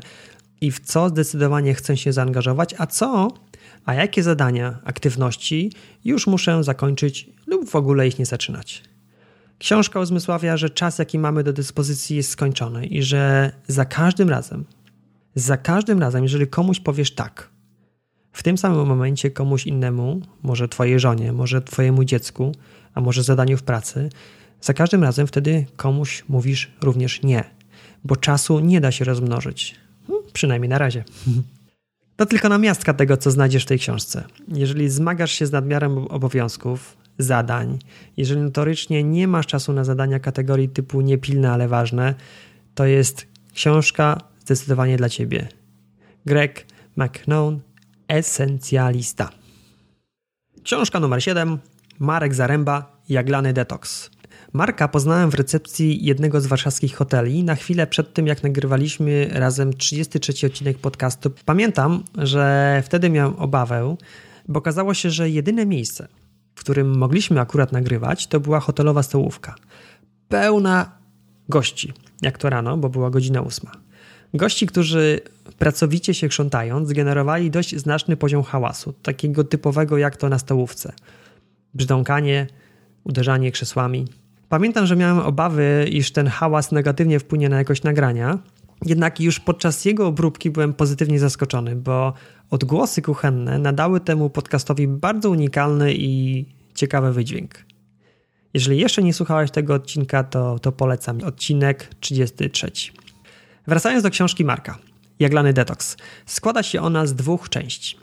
i 0.62 0.72
w 0.72 0.80
co 0.80 1.10
zdecydowanie 1.10 1.74
chcę 1.74 1.98
się 1.98 2.14
zaangażować, 2.14 2.76
a 2.78 2.88
co, 2.88 3.28
a 3.86 3.94
jakie 3.94 4.24
zadania, 4.24 4.80
aktywności 4.84 5.72
już 6.06 6.28
muszę 6.28 6.64
zakończyć 6.64 7.30
lub 7.48 7.70
w 7.70 7.76
ogóle 7.76 8.08
ich 8.08 8.20
nie 8.20 8.26
zaczynać. 8.26 8.84
Książka 9.60 10.00
uzmysławia, 10.00 10.58
że 10.58 10.70
czas, 10.70 11.00
jaki 11.00 11.20
mamy 11.20 11.44
do 11.44 11.54
dyspozycji, 11.54 12.16
jest 12.16 12.30
skończony 12.30 12.86
i 12.86 13.04
że 13.04 13.52
za 13.68 13.86
każdym 13.86 14.30
razem, 14.30 14.66
za 15.36 15.58
każdym 15.58 16.00
razem, 16.00 16.24
jeżeli 16.24 16.48
komuś 16.48 16.80
powiesz 16.80 17.16
tak, 17.16 17.50
w 18.32 18.44
tym 18.44 18.58
samym 18.58 18.88
momencie 18.88 19.32
komuś 19.32 19.68
innemu, 19.68 20.22
może 20.44 20.68
Twojej 20.68 21.00
żonie, 21.00 21.34
może 21.34 21.62
Twojemu 21.62 22.04
dziecku, 22.04 22.52
a 22.94 23.02
może 23.02 23.24
zadaniu 23.24 23.58
w 23.58 23.64
pracy, 23.64 24.10
za 24.64 24.74
każdym 24.74 25.04
razem 25.04 25.28
wtedy 25.28 25.66
komuś 25.76 26.24
mówisz 26.30 26.72
również 26.82 27.24
nie, 27.24 27.44
bo 28.04 28.16
czasu 28.16 28.60
nie 28.60 28.82
da 28.82 28.92
się 28.92 29.06
rozmnożyć. 29.06 29.76
Hmm, 30.08 30.26
przynajmniej 30.34 30.70
na 30.70 30.78
razie. 30.78 31.04
To 32.16 32.26
tylko 32.26 32.50
namiastka 32.50 32.94
tego, 32.94 33.18
co 33.18 33.32
znajdziesz 33.32 33.64
w 33.64 33.66
tej 33.66 33.80
książce. 33.80 34.24
Jeżeli 34.48 34.90
zmagasz 34.90 35.32
się 35.32 35.46
z 35.46 35.52
nadmiarem 35.52 35.98
obowiązków, 35.98 36.98
zadań, 37.18 37.80
jeżeli 38.18 38.42
notorycznie 38.42 39.04
nie 39.04 39.28
masz 39.28 39.48
czasu 39.48 39.74
na 39.74 39.84
zadania 39.84 40.20
kategorii 40.20 40.70
typu 40.70 41.02
niepilne, 41.02 41.52
ale 41.52 41.68
ważne, 41.68 42.16
to 42.76 42.86
jest 42.86 43.28
książka 43.54 44.18
zdecydowanie 44.40 44.98
dla 44.98 45.10
ciebie. 45.10 45.48
Greg 46.26 46.66
McKeown, 46.96 47.60
Esencjalista. 48.08 49.30
Książka 50.64 51.00
numer 51.00 51.24
7. 51.24 51.60
Marek 52.00 52.34
Zaręba, 52.36 53.02
Jaglany 53.10 53.54
Detox. 53.54 54.13
Marka 54.54 54.88
poznałem 54.88 55.30
w 55.30 55.34
recepcji 55.34 56.06
jednego 56.06 56.42
z 56.42 56.46
warszawskich 56.46 56.96
hoteli 56.96 57.44
na 57.44 57.56
chwilę 57.56 57.88
przed 57.88 58.14
tym, 58.14 58.28
jak 58.28 58.44
nagrywaliśmy 58.44 59.30
razem 59.32 59.74
33 59.74 60.48
odcinek 60.48 60.78
podcastu. 60.78 61.32
Pamiętam, 61.46 62.04
że 62.18 62.82
wtedy 62.86 63.10
miałem 63.10 63.36
obawę, 63.36 63.96
bo 64.48 64.58
okazało 64.60 64.94
się, 64.94 65.10
że 65.10 65.30
jedyne 65.30 65.66
miejsce, 65.66 66.08
w 66.56 66.60
którym 66.60 66.98
mogliśmy 66.98 67.40
akurat 67.40 67.72
nagrywać, 67.72 68.28
to 68.28 68.40
była 68.40 68.60
hotelowa 68.60 69.04
stołówka. 69.04 69.56
Pełna 70.28 70.92
gości, 71.50 71.94
jak 72.22 72.38
to 72.38 72.50
rano, 72.50 72.78
bo 72.78 72.90
była 72.90 73.10
godzina 73.10 73.42
ósma. 73.42 73.72
Gości, 74.34 74.68
którzy 74.68 75.20
pracowicie 75.60 76.14
się 76.14 76.28
krzątając, 76.28 76.92
generowali 76.92 77.52
dość 77.52 77.76
znaczny 77.76 78.18
poziom 78.18 78.44
hałasu, 78.44 78.94
takiego 78.94 79.44
typowego 79.44 79.98
jak 79.98 80.18
to 80.18 80.30
na 80.30 80.40
stołówce. 80.40 80.94
Brzdąkanie, 81.74 82.48
uderzanie 83.04 83.52
krzesłami. 83.52 84.06
Pamiętam, 84.54 84.86
że 84.86 84.96
miałem 84.96 85.20
obawy, 85.20 85.88
iż 85.92 86.12
ten 86.12 86.28
hałas 86.28 86.72
negatywnie 86.72 87.20
wpłynie 87.20 87.50
na 87.50 87.58
jakość 87.58 87.84
nagrania, 87.84 88.40
jednak 88.86 89.20
już 89.20 89.40
podczas 89.40 89.86
jego 89.86 90.08
obróbki 90.08 90.50
byłem 90.50 90.74
pozytywnie 90.74 91.20
zaskoczony, 91.20 91.76
bo 91.76 92.14
odgłosy 92.50 93.02
kuchenne 93.02 93.60
nadały 93.60 94.00
temu 94.00 94.30
podcastowi 94.30 94.88
bardzo 94.88 95.30
unikalny 95.30 95.94
i 95.94 96.46
ciekawy 96.76 97.14
wydźwięk. 97.14 97.66
Jeżeli 98.54 98.80
jeszcze 98.80 99.04
nie 99.04 99.14
słuchałeś 99.14 99.52
tego 99.52 99.74
odcinka, 99.74 100.24
to, 100.24 100.60
to 100.60 100.72
polecam 100.72 101.24
odcinek 101.24 101.90
33. 102.00 102.72
Wracając 103.68 104.04
do 104.04 104.10
książki 104.10 104.46
Marka, 104.46 104.78
Jaglany 105.20 105.54
Detox. 105.54 105.98
Składa 106.26 106.64
się 106.64 106.82
ona 106.82 107.06
z 107.06 107.14
dwóch 107.14 107.50
części. 107.50 108.03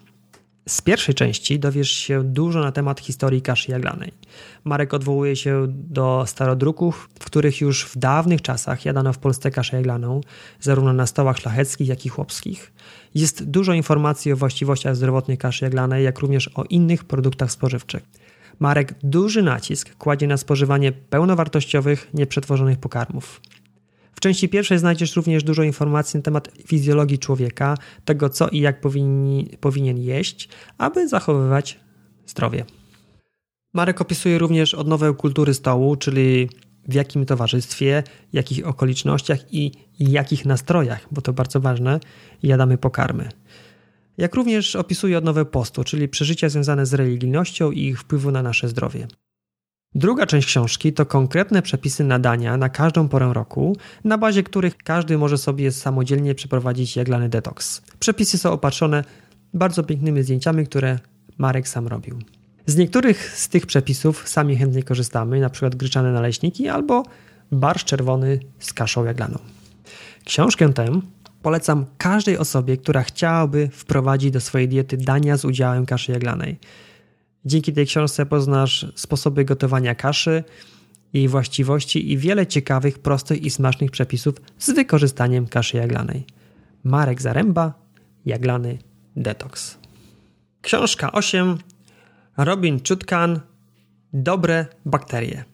Z 0.68 0.82
pierwszej 0.82 1.14
części 1.14 1.58
dowiesz 1.58 1.90
się 1.90 2.24
dużo 2.24 2.60
na 2.60 2.72
temat 2.72 3.00
historii 3.00 3.42
kaszy 3.42 3.72
jaglanej. 3.72 4.12
Marek 4.64 4.94
odwołuje 4.94 5.36
się 5.36 5.66
do 5.68 6.24
starodruków, 6.26 7.08
w 7.20 7.24
których 7.24 7.60
już 7.60 7.84
w 7.84 7.98
dawnych 7.98 8.42
czasach 8.42 8.84
jadano 8.84 9.12
w 9.12 9.18
Polsce 9.18 9.50
kaszę 9.50 9.76
jaglaną, 9.76 10.20
zarówno 10.60 10.92
na 10.92 11.06
stołach 11.06 11.38
szlacheckich, 11.38 11.88
jak 11.88 12.06
i 12.06 12.08
chłopskich. 12.08 12.72
Jest 13.14 13.44
dużo 13.44 13.72
informacji 13.72 14.32
o 14.32 14.36
właściwościach 14.36 14.96
zdrowotnych 14.96 15.38
kaszy 15.38 15.64
jaglanej, 15.64 16.04
jak 16.04 16.18
również 16.18 16.50
o 16.54 16.64
innych 16.64 17.04
produktach 17.04 17.52
spożywczych. 17.52 18.02
Marek 18.58 18.94
duży 19.02 19.42
nacisk 19.42 19.96
kładzie 19.96 20.26
na 20.26 20.36
spożywanie 20.36 20.92
pełnowartościowych, 20.92 22.08
nieprzetworzonych 22.14 22.78
pokarmów. 22.78 23.40
W 24.12 24.20
części 24.20 24.48
pierwszej 24.48 24.78
znajdziesz 24.78 25.16
również 25.16 25.44
dużo 25.44 25.62
informacji 25.62 26.18
na 26.18 26.22
temat 26.22 26.48
fizjologii 26.66 27.18
człowieka, 27.18 27.76
tego 28.04 28.28
co 28.28 28.48
i 28.48 28.60
jak 28.60 28.80
powinni, 28.80 29.50
powinien 29.60 29.98
jeść, 29.98 30.48
aby 30.78 31.08
zachowywać 31.08 31.80
zdrowie. 32.26 32.64
Marek 33.72 34.00
opisuje 34.00 34.38
również 34.38 34.74
odnowę 34.74 35.14
kultury 35.14 35.54
stołu, 35.54 35.96
czyli 35.96 36.48
w 36.88 36.94
jakim 36.94 37.26
towarzystwie, 37.26 38.02
jakich 38.32 38.66
okolicznościach 38.66 39.54
i 39.54 39.72
jakich 39.98 40.46
nastrojach, 40.46 41.06
bo 41.10 41.20
to 41.20 41.32
bardzo 41.32 41.60
ważne, 41.60 42.00
jadamy 42.42 42.78
pokarmy. 42.78 43.28
Jak 44.18 44.34
również 44.34 44.76
opisuje 44.76 45.18
odnowę 45.18 45.44
postu, 45.44 45.84
czyli 45.84 46.08
przeżycia 46.08 46.48
związane 46.48 46.86
z 46.86 46.94
religijnością 46.94 47.70
i 47.70 47.80
ich 47.80 48.00
wpływu 48.00 48.30
na 48.30 48.42
nasze 48.42 48.68
zdrowie. 48.68 49.06
Druga 49.94 50.26
część 50.26 50.46
książki 50.46 50.92
to 50.92 51.06
konkretne 51.06 51.62
przepisy 51.62 52.04
nadania 52.04 52.56
na 52.56 52.68
każdą 52.68 53.08
porę 53.08 53.30
roku, 53.34 53.76
na 54.04 54.18
bazie 54.18 54.42
których 54.42 54.76
każdy 54.76 55.18
może 55.18 55.38
sobie 55.38 55.72
samodzielnie 55.72 56.34
przeprowadzić 56.34 56.96
jaglany 56.96 57.28
detoks. 57.28 57.82
Przepisy 57.98 58.38
są 58.38 58.52
opatrzone 58.52 59.04
bardzo 59.54 59.82
pięknymi 59.82 60.22
zdjęciami, 60.22 60.66
które 60.66 60.98
Marek 61.38 61.68
sam 61.68 61.86
robił. 61.86 62.18
Z 62.66 62.76
niektórych 62.76 63.38
z 63.38 63.48
tych 63.48 63.66
przepisów 63.66 64.28
sami 64.28 64.56
chętnie 64.56 64.82
korzystamy, 64.82 65.36
np. 65.36 65.70
gryczane 65.70 66.12
naleśniki 66.12 66.68
albo 66.68 67.02
barsz 67.52 67.84
czerwony 67.84 68.40
z 68.58 68.72
kaszą 68.72 69.04
jaglaną. 69.04 69.38
Książkę 70.24 70.72
tę 70.72 71.00
polecam 71.42 71.86
każdej 71.98 72.38
osobie, 72.38 72.76
która 72.76 73.02
chciałaby 73.02 73.68
wprowadzić 73.72 74.30
do 74.30 74.40
swojej 74.40 74.68
diety 74.68 74.96
dania 74.96 75.36
z 75.36 75.44
udziałem 75.44 75.86
kaszy 75.86 76.12
jaglanej. 76.12 76.58
Dzięki 77.44 77.72
tej 77.72 77.86
książce 77.86 78.26
poznasz 78.26 78.86
sposoby 78.94 79.44
gotowania 79.44 79.94
kaszy, 79.94 80.44
jej 81.12 81.28
właściwości 81.28 82.12
i 82.12 82.18
wiele 82.18 82.46
ciekawych, 82.46 82.98
prostych 82.98 83.42
i 83.42 83.50
smacznych 83.50 83.90
przepisów 83.90 84.34
z 84.58 84.70
wykorzystaniem 84.70 85.46
kaszy 85.46 85.76
jaglanej. 85.76 86.24
Marek 86.84 87.22
Zaręba, 87.22 87.74
Jaglany 88.26 88.78
Detox. 89.16 89.78
Książka 90.62 91.12
8. 91.12 91.58
Robin 92.36 92.80
Czutkan. 92.80 93.40
Dobre 94.12 94.66
bakterie. 94.86 95.44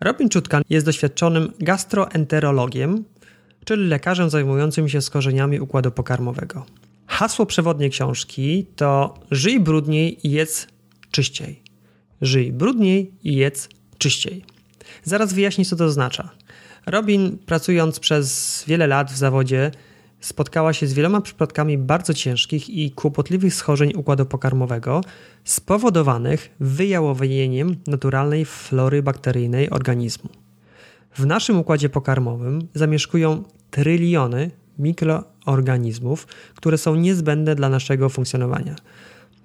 Robin 0.00 0.28
Czutkan 0.28 0.62
jest 0.70 0.86
doświadczonym 0.86 1.52
gastroenterologiem, 1.58 3.04
czyli 3.64 3.88
lekarzem 3.88 4.30
zajmującym 4.30 4.88
się 4.88 5.00
skorzeniami 5.00 5.60
układu 5.60 5.90
pokarmowego. 5.90 6.66
Hasło 7.06 7.46
przewodnie 7.46 7.90
książki 7.90 8.66
to 8.76 9.14
żyj 9.30 9.60
brudniej 9.60 10.26
i 10.26 10.30
jedz 10.30 10.66
czyściej. 11.10 11.62
Żyj 12.20 12.52
brudniej 12.52 13.12
i 13.24 13.34
jedz 13.36 13.68
czyściej. 13.98 14.44
Zaraz 15.04 15.32
wyjaśnię, 15.32 15.64
co 15.64 15.76
to 15.76 15.84
oznacza. 15.84 16.30
Robin, 16.86 17.38
pracując 17.46 18.00
przez 18.00 18.64
wiele 18.66 18.86
lat 18.86 19.12
w 19.12 19.16
zawodzie, 19.16 19.70
spotkała 20.20 20.72
się 20.72 20.86
z 20.86 20.92
wieloma 20.92 21.20
przypadkami 21.20 21.78
bardzo 21.78 22.14
ciężkich 22.14 22.70
i 22.70 22.90
kłopotliwych 22.90 23.54
schorzeń 23.54 23.92
układu 23.96 24.26
pokarmowego 24.26 25.00
spowodowanych 25.44 26.50
wyjałowieniem 26.60 27.76
naturalnej 27.86 28.44
flory 28.44 29.02
bakteryjnej 29.02 29.70
organizmu. 29.70 30.30
W 31.14 31.26
naszym 31.26 31.58
układzie 31.58 31.88
pokarmowym 31.88 32.68
zamieszkują 32.74 33.44
tryliony 33.70 34.50
mikroorganizmów, 34.78 36.26
które 36.54 36.78
są 36.78 36.94
niezbędne 36.94 37.54
dla 37.54 37.68
naszego 37.68 38.08
funkcjonowania– 38.08 38.76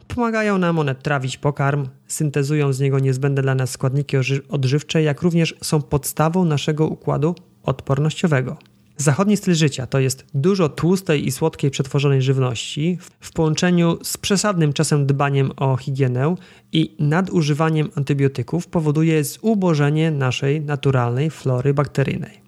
Pomagają 0.08 0.58
nam 0.58 0.80
one 0.80 0.96
trawić 0.96 1.38
pokarm, 1.38 1.88
syntezują 2.08 2.74
z 2.74 2.80
niego 2.80 3.00
niezbędne 3.00 3.42
dla 3.42 3.56
nas 3.56 3.70
składniki 3.70 4.18
odżywcze, 4.50 5.04
jak 5.04 5.22
również 5.22 5.56
są 5.62 5.82
podstawą 5.82 6.46
naszego 6.46 6.88
układu 6.88 7.36
odpornościowego. 7.64 8.58
Zachodni 8.98 9.38
styl 9.38 9.56
życia 9.56 9.88
to 9.88 10.00
jest 10.00 10.26
dużo 10.34 10.70
tłustej 10.70 11.28
i 11.28 11.32
słodkiej 11.32 11.72
przetworzonej 11.72 12.22
żywności 12.22 12.98
w 13.20 13.34
połączeniu 13.34 13.98
z 14.04 14.18
przesadnym 14.18 14.74
czasem 14.74 15.06
dbaniem 15.06 15.52
o 15.58 15.78
higienę 15.78 16.36
i 16.72 16.96
nadużywaniem 17.00 17.90
antybiotyków 17.96 18.68
powoduje 18.68 19.24
zubożenie 19.24 20.12
naszej 20.12 20.62
naturalnej 20.62 21.30
flory 21.30 21.74
bakteryjnej. 21.74 22.42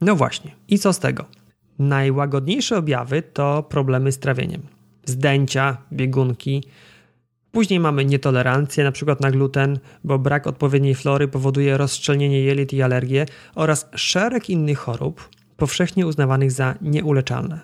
No 0.00 0.16
właśnie, 0.16 0.54
i 0.68 0.78
co 0.78 0.92
z 0.92 0.98
tego? 0.98 1.24
Najłagodniejsze 1.78 2.76
objawy 2.76 3.22
to 3.22 3.62
problemy 3.62 4.12
z 4.12 4.18
trawieniem 4.18 4.73
zdęcia, 5.06 5.76
biegunki. 5.92 6.64
Później 7.52 7.80
mamy 7.80 8.04
nietolerancję 8.04 8.84
np. 8.84 9.16
na 9.20 9.30
gluten, 9.30 9.78
bo 10.04 10.18
brak 10.18 10.46
odpowiedniej 10.46 10.94
flory 10.94 11.28
powoduje 11.28 11.76
rozszczelnienie 11.76 12.40
jelit 12.40 12.72
i 12.72 12.82
alergie 12.82 13.26
oraz 13.54 13.88
szereg 13.94 14.50
innych 14.50 14.78
chorób 14.78 15.28
powszechnie 15.56 16.06
uznawanych 16.06 16.52
za 16.52 16.74
nieuleczalne. 16.80 17.60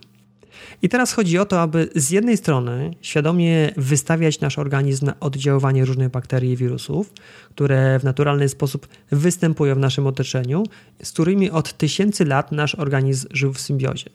I 0.82 0.88
teraz 0.88 1.12
chodzi 1.12 1.38
o 1.38 1.44
to, 1.44 1.60
aby 1.60 1.88
z 1.94 2.10
jednej 2.10 2.36
strony 2.36 2.94
świadomie 3.02 3.72
wystawiać 3.76 4.40
nasz 4.40 4.58
organizm 4.58 5.06
na 5.06 5.20
oddziaływanie 5.20 5.84
różnych 5.84 6.08
bakterii 6.08 6.52
i 6.52 6.56
wirusów, 6.56 7.12
które 7.54 7.98
w 7.98 8.04
naturalny 8.04 8.48
sposób 8.48 8.88
występują 9.10 9.74
w 9.74 9.78
naszym 9.78 10.06
otoczeniu, 10.06 10.64
z 11.02 11.12
którymi 11.12 11.50
od 11.50 11.72
tysięcy 11.72 12.24
lat 12.24 12.52
nasz 12.52 12.74
organizm 12.74 13.28
żył 13.30 13.52
w 13.52 13.60
symbiozie. 13.60 14.10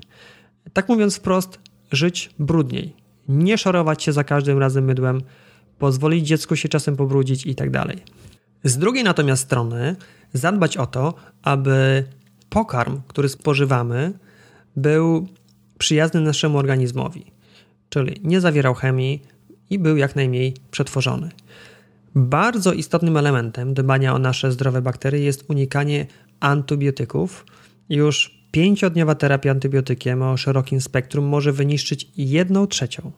Tak 0.73 0.89
mówiąc 0.89 1.15
wprost, 1.15 1.59
żyć 1.91 2.29
brudniej, 2.39 2.93
nie 3.27 3.57
szorować 3.57 4.03
się 4.03 4.13
za 4.13 4.23
każdym 4.23 4.59
razem 4.59 4.85
mydłem, 4.85 5.21
pozwolić 5.79 6.27
dziecku 6.27 6.55
się 6.55 6.69
czasem 6.69 6.95
pobrudzić 6.95 7.45
i 7.45 7.55
tak 7.55 7.69
dalej. 7.69 7.97
Z 8.63 8.77
drugiej 8.77 9.03
natomiast 9.03 9.43
strony 9.43 9.95
zadbać 10.33 10.77
o 10.77 10.85
to, 10.85 11.13
aby 11.43 12.03
pokarm, 12.49 13.01
który 13.07 13.29
spożywamy, 13.29 14.13
był 14.75 15.27
przyjazny 15.77 16.21
naszemu 16.21 16.57
organizmowi, 16.57 17.25
czyli 17.89 18.21
nie 18.23 18.41
zawierał 18.41 18.73
chemii 18.73 19.21
i 19.69 19.79
był 19.79 19.97
jak 19.97 20.15
najmniej 20.15 20.53
przetworzony. 20.71 21.29
Bardzo 22.15 22.73
istotnym 22.73 23.17
elementem 23.17 23.73
dbania 23.73 24.13
o 24.13 24.19
nasze 24.19 24.51
zdrowe 24.51 24.81
bakterie 24.81 25.19
jest 25.19 25.45
unikanie 25.49 26.05
antybiotyków. 26.39 27.45
Już 27.89 28.34
pięciodniowa 28.55 29.15
terapia 29.15 29.51
antybiotykiem 29.51 30.21
o 30.21 30.37
szerokim 30.37 30.81
spektrum 30.81 31.25
może 31.25 31.51
wyniszczyć 31.51 32.07
jedną 32.17 32.67
trzecią, 32.67 33.11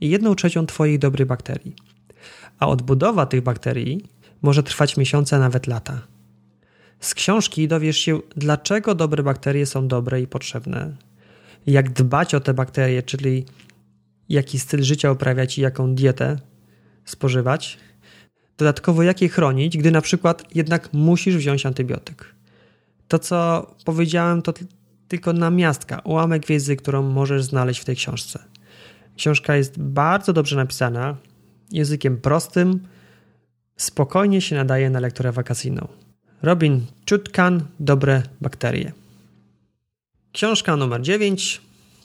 jedną 0.00 0.34
trzecią 0.34 0.66
Twoich 0.66 0.98
dobrych 0.98 1.28
bakterii. 1.28 1.76
A 2.58 2.68
odbudowa 2.68 3.26
tych 3.26 3.40
bakterii 3.40 4.04
może 4.42 4.62
trwać 4.62 4.96
miesiące, 4.96 5.38
nawet 5.38 5.66
lata. 5.66 6.06
Z 7.00 7.14
książki 7.14 7.68
dowiesz 7.68 7.98
się, 7.98 8.20
dlaczego 8.36 8.94
dobre 8.94 9.22
bakterie 9.22 9.66
są 9.66 9.88
dobre 9.88 10.20
i 10.20 10.26
potrzebne, 10.26 10.96
jak 11.66 11.92
dbać 11.92 12.34
o 12.34 12.40
te 12.40 12.54
bakterie, 12.54 13.02
czyli 13.02 13.44
jaki 14.28 14.58
styl 14.58 14.82
życia 14.82 15.12
uprawiać 15.12 15.58
i 15.58 15.60
jaką 15.60 15.94
dietę 15.94 16.38
spożywać. 17.04 17.78
Dodatkowo, 18.58 19.02
jak 19.02 19.22
je 19.22 19.28
chronić, 19.28 19.78
gdy 19.78 19.90
na 19.90 20.00
przykład 20.00 20.54
jednak 20.54 20.92
musisz 20.92 21.36
wziąć 21.36 21.66
antybiotyk. 21.66 22.33
To, 23.14 23.18
co 23.18 23.66
powiedziałem, 23.84 24.42
to 24.42 24.52
tylko 25.08 25.32
namiastka, 25.32 26.00
ułamek 26.04 26.46
wiedzy, 26.46 26.76
którą 26.76 27.02
możesz 27.02 27.44
znaleźć 27.44 27.80
w 27.80 27.84
tej 27.84 27.96
książce. 27.96 28.44
Książka 29.16 29.56
jest 29.56 29.78
bardzo 29.78 30.32
dobrze 30.32 30.56
napisana, 30.56 31.16
językiem 31.70 32.16
prostym, 32.20 32.80
spokojnie 33.76 34.40
się 34.40 34.56
nadaje 34.56 34.90
na 34.90 35.00
lekturę 35.00 35.32
wakacyjną. 35.32 35.88
Robin 36.42 36.86
Czutkan, 37.04 37.64
Dobre 37.80 38.22
bakterie. 38.40 38.92
Książka 40.32 40.76
numer 40.76 41.02
9. 41.02 41.60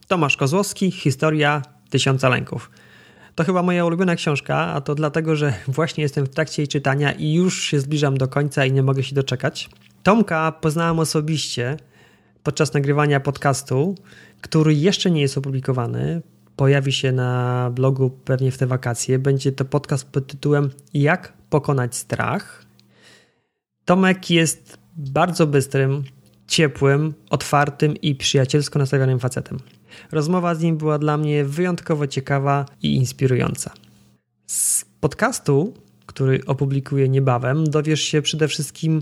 Tomasz 0.08 0.38
Kozłowski, 0.38 0.92
Historia 0.92 1.62
Tysiąca 1.90 2.30
Lęków. 2.30 2.72
To 3.36 3.44
chyba 3.44 3.64
moja 3.64 3.86
ulubiona 3.86 4.16
książka, 4.16 4.58
a 4.58 4.82
to 4.82 4.96
dlatego, 4.96 5.36
że 5.36 5.54
właśnie 5.68 6.02
jestem 6.02 6.26
w 6.26 6.30
trakcie 6.30 6.62
jej 6.62 6.68
czytania 6.68 7.12
i 7.12 7.34
już 7.34 7.64
się 7.64 7.80
zbliżam 7.80 8.18
do 8.18 8.28
końca 8.28 8.66
i 8.66 8.72
nie 8.72 8.84
mogę 8.84 9.04
się 9.04 9.16
doczekać. 9.16 9.70
Tomka 10.04 10.52
poznałem 10.52 11.00
osobiście 11.00 11.78
podczas 12.44 12.74
nagrywania 12.74 13.20
podcastu, 13.20 13.96
który 14.42 14.74
jeszcze 14.74 15.12
nie 15.12 15.22
jest 15.22 15.38
opublikowany. 15.38 16.22
Pojawi 16.56 16.92
się 16.92 17.12
na 17.12 17.72
blogu 17.74 18.10
pewnie 18.10 18.52
w 18.52 18.58
te 18.58 18.68
wakacje. 18.68 19.20
Będzie 19.20 19.52
to 19.52 19.66
podcast 19.66 20.12
pod 20.12 20.28
tytułem 20.28 20.70
Jak 20.94 21.34
pokonać 21.50 21.96
strach. 21.96 22.66
Tomek 23.86 24.30
jest 24.30 24.78
bardzo 24.98 25.48
bystrym, 25.48 26.04
ciepłym, 26.48 27.14
otwartym 27.30 27.98
i 27.98 28.16
przyjacielsko 28.16 28.80
nastawionym 28.80 29.20
facetem. 29.20 29.60
Rozmowa 30.12 30.56
z 30.56 30.62
nim 30.62 30.78
była 30.78 31.00
dla 31.00 31.18
mnie 31.18 31.46
wyjątkowo 31.46 32.08
ciekawa 32.08 32.66
i 32.82 32.96
inspirująca. 32.96 33.74
Z 34.48 34.86
podcastu, 35.00 35.74
który 36.06 36.42
opublikuję 36.46 37.10
niebawem, 37.10 37.70
dowiesz 37.70 38.02
się 38.02 38.22
przede 38.22 38.48
wszystkim 38.48 39.00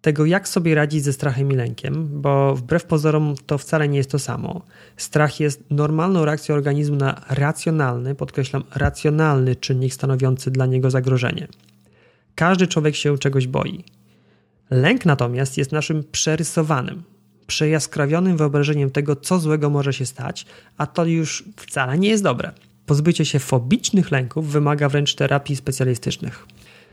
tego, 0.00 0.26
jak 0.26 0.48
sobie 0.48 0.74
radzić 0.74 1.04
ze 1.04 1.12
strachem 1.12 1.52
i 1.52 1.54
lękiem, 1.54 2.20
bo 2.20 2.54
wbrew 2.54 2.84
pozorom 2.84 3.34
to 3.46 3.58
wcale 3.58 3.88
nie 3.88 3.98
jest 3.98 4.10
to 4.10 4.18
samo. 4.18 4.62
Strach 4.96 5.40
jest 5.40 5.64
normalną 5.70 6.24
reakcją 6.24 6.54
organizmu 6.54 6.96
na 6.96 7.24
racjonalny, 7.30 8.14
podkreślam, 8.14 8.64
racjonalny 8.74 9.56
czynnik 9.56 9.94
stanowiący 9.94 10.50
dla 10.50 10.66
niego 10.66 10.90
zagrożenie. 10.90 11.48
Każdy 12.34 12.66
człowiek 12.66 12.96
się 12.96 13.18
czegoś 13.18 13.46
boi. 13.46 13.84
Lęk 14.70 15.06
natomiast 15.06 15.58
jest 15.58 15.72
naszym 15.72 16.04
przerysowanym, 16.12 17.02
przejaskrawionym 17.46 18.36
wyobrażeniem 18.36 18.90
tego, 18.90 19.16
co 19.16 19.38
złego 19.38 19.70
może 19.70 19.92
się 19.92 20.06
stać, 20.06 20.46
a 20.76 20.86
to 20.86 21.04
już 21.04 21.44
wcale 21.56 21.98
nie 21.98 22.08
jest 22.08 22.22
dobre. 22.22 22.52
Pozbycie 22.86 23.24
się 23.24 23.38
fobicznych 23.38 24.10
lęków 24.10 24.52
wymaga 24.52 24.88
wręcz 24.88 25.14
terapii 25.14 25.56
specjalistycznych. 25.56 26.46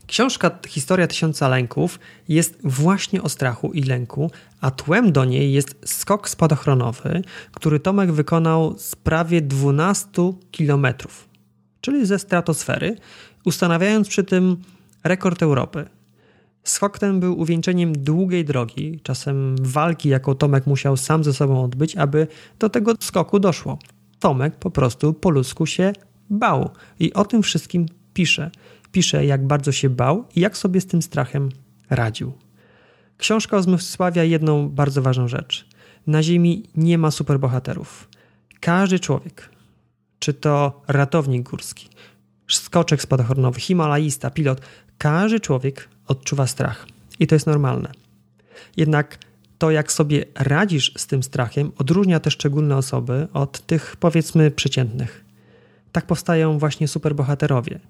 Książka 0.06 0.50
Historia 0.66 1.06
Tysiąca 1.06 1.48
Lęków 1.48 2.00
jest 2.28 2.58
właśnie 2.64 3.22
o 3.22 3.28
strachu 3.28 3.72
i 3.72 3.82
lęku, 3.82 4.30
a 4.60 4.70
tłem 4.70 5.12
do 5.12 5.24
niej 5.24 5.52
jest 5.52 5.76
skok 5.84 6.28
spadochronowy, 6.28 7.22
który 7.52 7.80
Tomek 7.80 8.12
wykonał 8.12 8.78
z 8.78 8.96
prawie 8.96 9.40
12 9.40 10.08
km, 10.58 10.86
czyli 11.80 12.06
ze 12.06 12.18
stratosfery, 12.18 12.96
ustanawiając 13.44 14.08
przy 14.08 14.24
tym 14.24 14.56
rekord 15.04 15.42
Europy. 15.42 15.86
Skok 16.64 16.98
ten 16.98 17.20
był 17.20 17.40
uwieńczeniem 17.40 17.92
długiej 17.92 18.44
drogi, 18.44 19.00
czasem 19.02 19.56
walki, 19.60 20.08
jaką 20.08 20.34
Tomek 20.34 20.66
musiał 20.66 20.96
sam 20.96 21.24
ze 21.24 21.32
sobą 21.32 21.64
odbyć, 21.64 21.96
aby 21.96 22.26
do 22.58 22.68
tego 22.68 22.94
skoku 23.00 23.38
doszło. 23.38 23.78
Tomek 24.18 24.56
po 24.56 24.70
prostu 24.70 25.14
po 25.14 25.30
ludzku 25.30 25.66
się 25.66 25.92
bał 26.30 26.70
i 27.00 27.12
o 27.12 27.24
tym 27.24 27.42
wszystkim 27.42 27.86
pisze. 28.14 28.50
Pisze, 28.92 29.26
jak 29.26 29.46
bardzo 29.46 29.72
się 29.72 29.90
bał 29.90 30.24
i 30.36 30.40
jak 30.40 30.56
sobie 30.56 30.80
z 30.80 30.86
tym 30.86 31.02
strachem 31.02 31.48
radził. 31.90 32.32
Książka 33.18 33.56
uzmysławia 33.56 34.24
jedną 34.24 34.68
bardzo 34.68 35.02
ważną 35.02 35.28
rzecz. 35.28 35.66
Na 36.06 36.22
Ziemi 36.22 36.62
nie 36.74 36.98
ma 36.98 37.10
superbohaterów. 37.10 38.08
Każdy 38.60 39.00
człowiek, 39.00 39.48
czy 40.18 40.34
to 40.34 40.82
ratownik 40.88 41.50
górski, 41.50 41.88
skoczek 42.48 43.02
spadochronowy, 43.02 43.60
himalaista, 43.60 44.30
pilot, 44.30 44.60
każdy 44.98 45.40
człowiek 45.40 45.88
odczuwa 46.06 46.46
strach 46.46 46.86
i 47.18 47.26
to 47.26 47.34
jest 47.34 47.46
normalne. 47.46 47.92
Jednak 48.76 49.18
to, 49.58 49.70
jak 49.70 49.92
sobie 49.92 50.24
radzisz 50.34 50.92
z 50.96 51.06
tym 51.06 51.22
strachem, 51.22 51.72
odróżnia 51.78 52.20
te 52.20 52.30
szczególne 52.30 52.76
osoby 52.76 53.28
od 53.32 53.60
tych, 53.60 53.96
powiedzmy, 54.00 54.50
przeciętnych. 54.50 55.24
Tak 55.92 56.06
powstają 56.06 56.58
właśnie 56.58 56.88
superbohaterowie. 56.88 57.80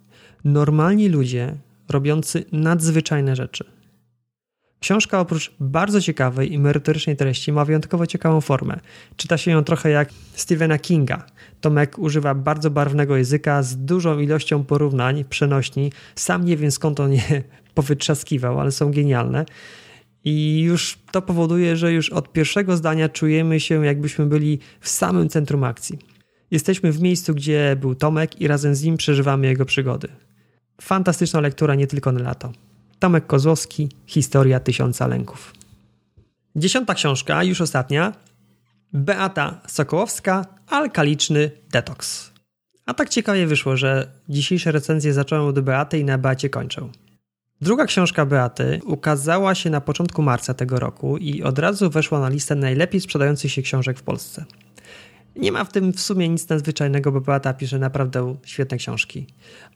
Normalni 0.46 1.08
ludzie 1.08 1.54
robiący 1.88 2.44
nadzwyczajne 2.52 3.36
rzeczy. 3.36 3.64
Książka 4.80 5.20
oprócz 5.20 5.52
bardzo 5.60 6.00
ciekawej 6.00 6.52
i 6.52 6.58
merytorycznej 6.58 7.16
treści 7.16 7.52
ma 7.52 7.64
wyjątkowo 7.64 8.06
ciekawą 8.06 8.40
formę. 8.40 8.80
Czyta 9.16 9.38
się 9.38 9.50
ją 9.50 9.64
trochę 9.64 9.90
jak 9.90 10.08
Stephena 10.32 10.78
Kinga. 10.78 11.26
Tomek 11.60 11.98
używa 11.98 12.34
bardzo 12.34 12.70
barwnego 12.70 13.16
języka 13.16 13.62
z 13.62 13.76
dużą 13.76 14.18
ilością 14.18 14.64
porównań, 14.64 15.24
przenośni. 15.24 15.92
Sam 16.14 16.44
nie 16.44 16.56
wiem 16.56 16.70
skąd 16.70 17.00
on 17.00 17.12
je 17.12 17.22
powytrzaskiwał, 17.74 18.60
ale 18.60 18.72
są 18.72 18.90
genialne. 18.90 19.44
I 20.24 20.60
już 20.60 20.98
to 21.12 21.22
powoduje, 21.22 21.76
że 21.76 21.92
już 21.92 22.10
od 22.10 22.32
pierwszego 22.32 22.76
zdania 22.76 23.08
czujemy 23.08 23.60
się, 23.60 23.86
jakbyśmy 23.86 24.26
byli 24.26 24.58
w 24.80 24.88
samym 24.88 25.28
centrum 25.28 25.64
akcji. 25.64 25.98
Jesteśmy 26.50 26.92
w 26.92 27.00
miejscu, 27.00 27.34
gdzie 27.34 27.76
był 27.80 27.94
Tomek 27.94 28.40
i 28.40 28.48
razem 28.48 28.74
z 28.74 28.82
nim 28.82 28.96
przeżywamy 28.96 29.46
jego 29.46 29.64
przygody. 29.64 30.08
Fantastyczna 30.80 31.40
lektura 31.40 31.74
nie 31.74 31.86
tylko 31.86 32.12
na 32.12 32.22
lato. 32.22 32.52
Tomek 32.98 33.26
Kozłowski, 33.26 33.88
Historia 34.06 34.60
Tysiąca 34.60 35.06
Lęków. 35.06 35.52
Dziesiąta 36.56 36.94
książka, 36.94 37.44
już 37.44 37.60
ostatnia. 37.60 38.12
Beata 38.92 39.60
Sokołowska, 39.66 40.46
Alkaliczny 40.66 41.50
Detoks. 41.70 42.30
A 42.86 42.94
tak 42.94 43.08
ciekawie 43.08 43.46
wyszło, 43.46 43.76
że 43.76 44.12
dzisiejsze 44.28 44.72
recenzje 44.72 45.12
zacząłem 45.12 45.44
od 45.46 45.60
Beaty 45.60 45.98
i 45.98 46.04
na 46.04 46.18
Beacie 46.18 46.50
kończę. 46.50 46.88
Druga 47.60 47.86
książka 47.86 48.26
Beaty 48.26 48.80
ukazała 48.84 49.54
się 49.54 49.70
na 49.70 49.80
początku 49.80 50.22
marca 50.22 50.54
tego 50.54 50.78
roku 50.78 51.16
i 51.16 51.42
od 51.42 51.58
razu 51.58 51.90
weszła 51.90 52.20
na 52.20 52.28
listę 52.28 52.54
najlepiej 52.54 53.00
sprzedających 53.00 53.52
się 53.52 53.62
książek 53.62 53.98
w 53.98 54.02
Polsce. 54.02 54.44
Nie 55.36 55.52
ma 55.52 55.64
w 55.64 55.72
tym 55.72 55.92
w 55.92 56.00
sumie 56.00 56.28
nic 56.28 56.48
nadzwyczajnego, 56.48 57.12
bo 57.12 57.20
Beata 57.20 57.54
pisze 57.54 57.78
naprawdę 57.78 58.36
świetne 58.44 58.76
książki. 58.76 59.26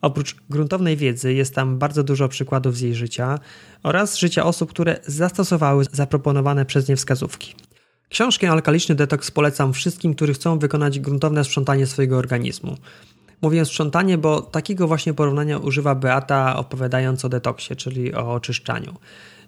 Oprócz 0.01 0.37
gruntownej 0.51 0.97
wiedzy 0.97 1.33
jest 1.35 1.55
tam 1.55 1.79
bardzo 1.79 2.03
dużo 2.03 2.29
przykładów 2.29 2.77
z 2.77 2.81
jej 2.81 2.95
życia 2.95 3.39
oraz 3.83 4.19
życia 4.19 4.45
osób, 4.45 4.71
które 4.71 5.01
zastosowały 5.07 5.85
zaproponowane 5.93 6.65
przez 6.65 6.89
nie 6.89 6.97
wskazówki. 6.97 7.55
Książkę 8.09 8.51
Alkaliczny 8.51 8.95
Detoks 8.95 9.31
polecam 9.31 9.73
wszystkim, 9.73 10.15
którzy 10.15 10.35
chcą 10.35 10.59
wykonać 10.59 11.01
gruntowne 11.01 11.45
sprzątanie 11.45 11.87
swojego 11.87 12.19
organizmu. 12.19 12.77
Mówię 13.43 13.65
sprzątanie, 13.65 14.19
bo 14.19 14.43
takiego 14.43 14.89
właśnie 14.89 15.15
porównania 15.15 15.59
używa 15.59 15.95
Beata 15.95 16.57
opowiadając 16.57 17.25
o 17.25 17.29
detoksie, 17.29 17.77
czyli 17.77 18.15
o 18.15 18.33
oczyszczaniu. 18.33 18.95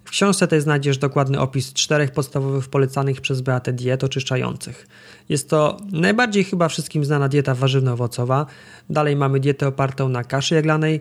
W 0.04 0.10
książce 0.10 0.48
tej 0.48 0.60
znajdziesz 0.60 0.98
dokładny 0.98 1.40
opis 1.40 1.72
czterech 1.72 2.10
podstawowych 2.10 2.68
polecanych 2.68 3.20
przez 3.20 3.40
Beatę 3.40 3.72
diet 3.72 4.04
oczyszczających. 4.04 4.86
Jest 5.28 5.50
to 5.50 5.76
najbardziej 5.92 6.44
chyba 6.44 6.68
wszystkim 6.68 7.04
znana 7.04 7.28
dieta 7.28 7.54
warzywno-owocowa. 7.54 8.46
Dalej 8.90 9.16
mamy 9.16 9.40
dietę 9.40 9.68
opartą 9.68 10.08
na 10.08 10.24
kaszy 10.24 10.54
jaglanej, 10.54 11.00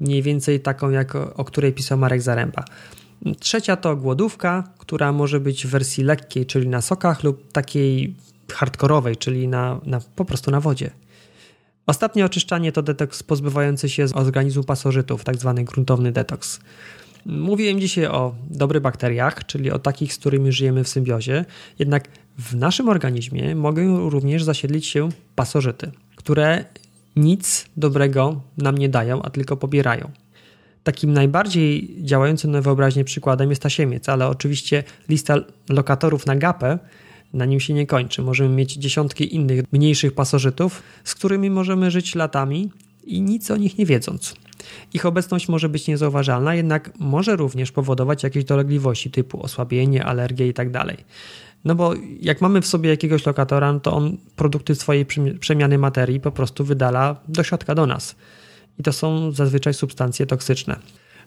mniej 0.00 0.22
więcej 0.22 0.60
taką, 0.60 0.90
jak 0.90 1.14
o, 1.14 1.34
o 1.34 1.44
której 1.44 1.72
pisał 1.72 1.98
Marek 1.98 2.22
Zaręba. 2.22 2.64
Trzecia 3.40 3.76
to 3.76 3.96
głodówka, 3.96 4.64
która 4.78 5.12
może 5.12 5.40
być 5.40 5.66
w 5.66 5.70
wersji 5.70 6.04
lekkiej, 6.04 6.46
czyli 6.46 6.68
na 6.68 6.80
sokach, 6.80 7.24
lub 7.24 7.52
takiej 7.52 8.14
hardkorowej, 8.52 9.16
czyli 9.16 9.48
na, 9.48 9.80
na, 9.86 10.00
po 10.16 10.24
prostu 10.24 10.50
na 10.50 10.60
wodzie. 10.60 10.90
Ostatnie 11.86 12.24
oczyszczanie 12.24 12.72
to 12.72 12.82
detoks 12.82 13.22
pozbywający 13.22 13.88
się 13.88 14.08
z 14.08 14.12
organizmu 14.12 14.64
pasożytów, 14.64 15.24
tak 15.24 15.36
zwany 15.36 15.64
gruntowny 15.64 16.12
detoks. 16.12 16.60
Mówiłem 17.26 17.80
dzisiaj 17.80 18.06
o 18.06 18.34
dobrych 18.50 18.82
bakteriach, 18.82 19.46
czyli 19.46 19.70
o 19.70 19.78
takich, 19.78 20.14
z 20.14 20.18
którymi 20.18 20.52
żyjemy 20.52 20.84
w 20.84 20.88
symbiozie, 20.88 21.44
jednak 21.78 22.08
w 22.38 22.54
naszym 22.54 22.88
organizmie 22.88 23.54
mogą 23.54 24.10
również 24.10 24.44
zasiedlić 24.44 24.86
się 24.86 25.08
pasożyty, 25.34 25.90
które 26.16 26.64
nic 27.16 27.66
dobrego 27.76 28.40
nam 28.58 28.78
nie 28.78 28.88
dają, 28.88 29.22
a 29.22 29.30
tylko 29.30 29.56
pobierają. 29.56 30.10
Takim 30.84 31.12
najbardziej 31.12 31.96
działającym 32.02 32.50
na 32.50 32.60
wyobraźnię 32.60 33.04
przykładem 33.04 33.50
jest 33.50 33.62
tasiemiec, 33.62 34.08
ale 34.08 34.28
oczywiście 34.28 34.84
lista 35.08 35.36
lokatorów 35.68 36.26
na 36.26 36.36
gapę 36.36 36.78
na 37.32 37.44
nim 37.44 37.60
się 37.60 37.74
nie 37.74 37.86
kończy. 37.86 38.22
Możemy 38.22 38.54
mieć 38.54 38.72
dziesiątki 38.72 39.34
innych 39.34 39.72
mniejszych 39.72 40.14
pasożytów, 40.14 40.82
z 41.04 41.14
którymi 41.14 41.50
możemy 41.50 41.90
żyć 41.90 42.14
latami 42.14 42.70
i 43.04 43.20
nic 43.20 43.50
o 43.50 43.56
nich 43.56 43.78
nie 43.78 43.86
wiedząc. 43.86 44.34
Ich 44.94 45.06
obecność 45.06 45.48
może 45.48 45.68
być 45.68 45.88
niezauważalna, 45.88 46.54
jednak 46.54 46.90
może 46.98 47.36
również 47.36 47.72
powodować 47.72 48.22
jakieś 48.22 48.44
dolegliwości 48.44 49.10
typu 49.10 49.42
osłabienie, 49.42 50.04
alergie 50.04 50.46
itd. 50.46 50.72
Tak 50.72 50.96
no 51.64 51.74
bo 51.74 51.94
jak 52.20 52.40
mamy 52.40 52.60
w 52.60 52.66
sobie 52.66 52.90
jakiegoś 52.90 53.26
lokatora, 53.26 53.72
no 53.72 53.80
to 53.80 53.92
on 53.92 54.16
produkty 54.36 54.74
swojej 54.74 55.06
przemiany 55.40 55.78
materii 55.78 56.20
po 56.20 56.32
prostu 56.32 56.64
wydala 56.64 57.16
do 57.28 57.42
środka 57.42 57.74
do 57.74 57.86
nas. 57.86 58.16
I 58.78 58.82
to 58.82 58.92
są 58.92 59.32
zazwyczaj 59.32 59.74
substancje 59.74 60.26
toksyczne. 60.26 60.76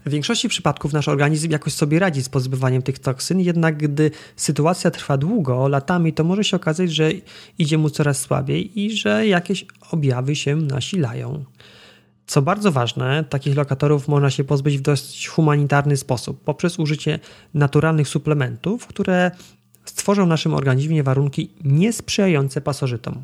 W 0.05 0.10
większości 0.10 0.49
przypadków 0.49 0.93
nasz 0.93 1.08
organizm 1.08 1.51
jakoś 1.51 1.73
sobie 1.73 1.99
radzi 1.99 2.23
z 2.23 2.29
pozbywaniem 2.29 2.81
tych 2.81 2.99
toksyn, 2.99 3.39
jednak 3.39 3.77
gdy 3.77 4.12
sytuacja 4.36 4.91
trwa 4.91 5.17
długo, 5.17 5.67
latami, 5.67 6.13
to 6.13 6.23
może 6.23 6.43
się 6.43 6.58
okazać, 6.58 6.91
że 6.91 7.12
idzie 7.58 7.77
mu 7.77 7.89
coraz 7.89 8.19
słabiej 8.19 8.79
i 8.79 8.97
że 8.97 9.27
jakieś 9.27 9.65
objawy 9.91 10.36
się 10.36 10.55
nasilają. 10.55 11.45
Co 12.27 12.41
bardzo 12.41 12.71
ważne, 12.71 13.23
takich 13.23 13.55
lokatorów 13.55 14.07
można 14.07 14.29
się 14.29 14.43
pozbyć 14.43 14.77
w 14.77 14.81
dość 14.81 15.27
humanitarny 15.27 15.97
sposób, 15.97 16.43
poprzez 16.43 16.79
użycie 16.79 17.19
naturalnych 17.53 18.07
suplementów, 18.07 18.88
które 18.88 19.31
stworzą 19.85 20.25
w 20.25 20.29
naszym 20.29 20.53
organizmie 20.53 21.03
warunki 21.03 21.49
niesprzyjające 21.63 22.61
pasożytom. 22.61 23.23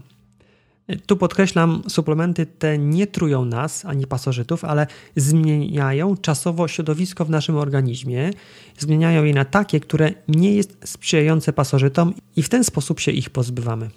Tu 1.05 1.17
podkreślam, 1.17 1.81
suplementy 1.87 2.45
te 2.45 2.77
nie 2.77 3.07
trują 3.07 3.45
nas 3.45 3.85
ani 3.85 4.07
pasożytów, 4.07 4.65
ale 4.65 4.87
zmieniają 5.15 6.17
czasowo 6.17 6.67
środowisko 6.67 7.25
w 7.25 7.29
naszym 7.29 7.57
organizmie, 7.57 8.31
zmieniają 8.77 9.23
je 9.23 9.33
na 9.33 9.45
takie, 9.45 9.79
które 9.79 10.13
nie 10.27 10.55
jest 10.55 10.77
sprzyjające 10.85 11.53
pasożytom 11.53 12.13
i 12.35 12.43
w 12.43 12.49
ten 12.49 12.63
sposób 12.63 12.99
się 12.99 13.11
ich 13.11 13.29
pozbywamy. 13.29 13.89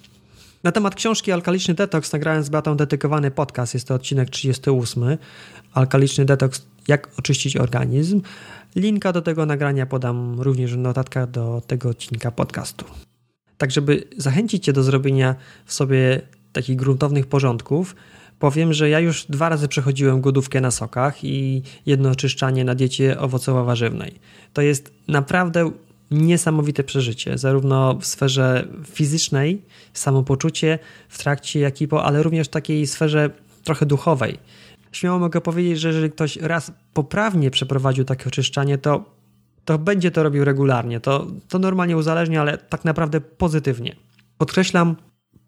Na 0.64 0.72
temat 0.72 0.94
książki 0.94 1.32
Alkaliczny 1.32 1.74
Detoks 1.74 2.12
nagrałem 2.12 2.44
z 2.44 2.48
Beatą 2.48 2.76
dedykowany 2.76 3.30
podcast, 3.30 3.74
jest 3.74 3.88
to 3.88 3.94
odcinek 3.94 4.30
38. 4.30 5.18
Alkaliczny 5.74 6.24
Detoks, 6.24 6.66
jak 6.88 7.08
oczyścić 7.18 7.56
organizm. 7.56 8.22
Linka 8.76 9.12
do 9.12 9.22
tego 9.22 9.46
nagrania 9.46 9.86
podam 9.86 10.40
również 10.40 10.74
w 10.74 10.78
notatkach 10.78 11.30
do 11.30 11.62
tego 11.66 11.88
odcinka 11.88 12.30
podcastu. 12.30 12.84
Tak, 13.58 13.70
żeby 13.70 14.04
zachęcić 14.16 14.64
Cię 14.64 14.72
do 14.72 14.82
zrobienia 14.82 15.34
w 15.64 15.74
sobie 15.74 16.20
takich 16.52 16.76
gruntownych 16.76 17.26
porządków, 17.26 17.96
powiem, 18.38 18.72
że 18.72 18.88
ja 18.88 19.00
już 19.00 19.26
dwa 19.28 19.48
razy 19.48 19.68
przechodziłem 19.68 20.20
głodówkę 20.20 20.60
na 20.60 20.70
sokach 20.70 21.24
i 21.24 21.62
jedno 21.86 22.10
oczyszczanie 22.10 22.64
na 22.64 22.74
diecie 22.74 23.16
owocowo-warzywnej. 23.18 24.12
To 24.52 24.62
jest 24.62 24.92
naprawdę 25.08 25.70
niesamowite 26.10 26.84
przeżycie, 26.84 27.38
zarówno 27.38 27.94
w 27.94 28.06
sferze 28.06 28.68
fizycznej, 28.84 29.62
samopoczucie 29.92 30.78
w 31.08 31.18
trakcie, 31.18 31.60
jak 31.60 31.80
i 31.80 31.88
po, 31.88 32.04
ale 32.04 32.22
również 32.22 32.46
w 32.46 32.50
takiej 32.50 32.86
sferze 32.86 33.30
trochę 33.64 33.86
duchowej. 33.86 34.38
Śmiało 34.92 35.18
mogę 35.18 35.40
powiedzieć, 35.40 35.80
że 35.80 35.88
jeżeli 35.88 36.10
ktoś 36.10 36.36
raz 36.36 36.72
poprawnie 36.92 37.50
przeprowadził 37.50 38.04
takie 38.04 38.26
oczyszczanie, 38.26 38.78
to, 38.78 39.04
to 39.64 39.78
będzie 39.78 40.10
to 40.10 40.22
robił 40.22 40.44
regularnie. 40.44 41.00
To, 41.00 41.26
to 41.48 41.58
normalnie 41.58 41.96
uzależnia, 41.96 42.40
ale 42.40 42.58
tak 42.58 42.84
naprawdę 42.84 43.20
pozytywnie. 43.20 43.96
Podkreślam, 44.38 44.96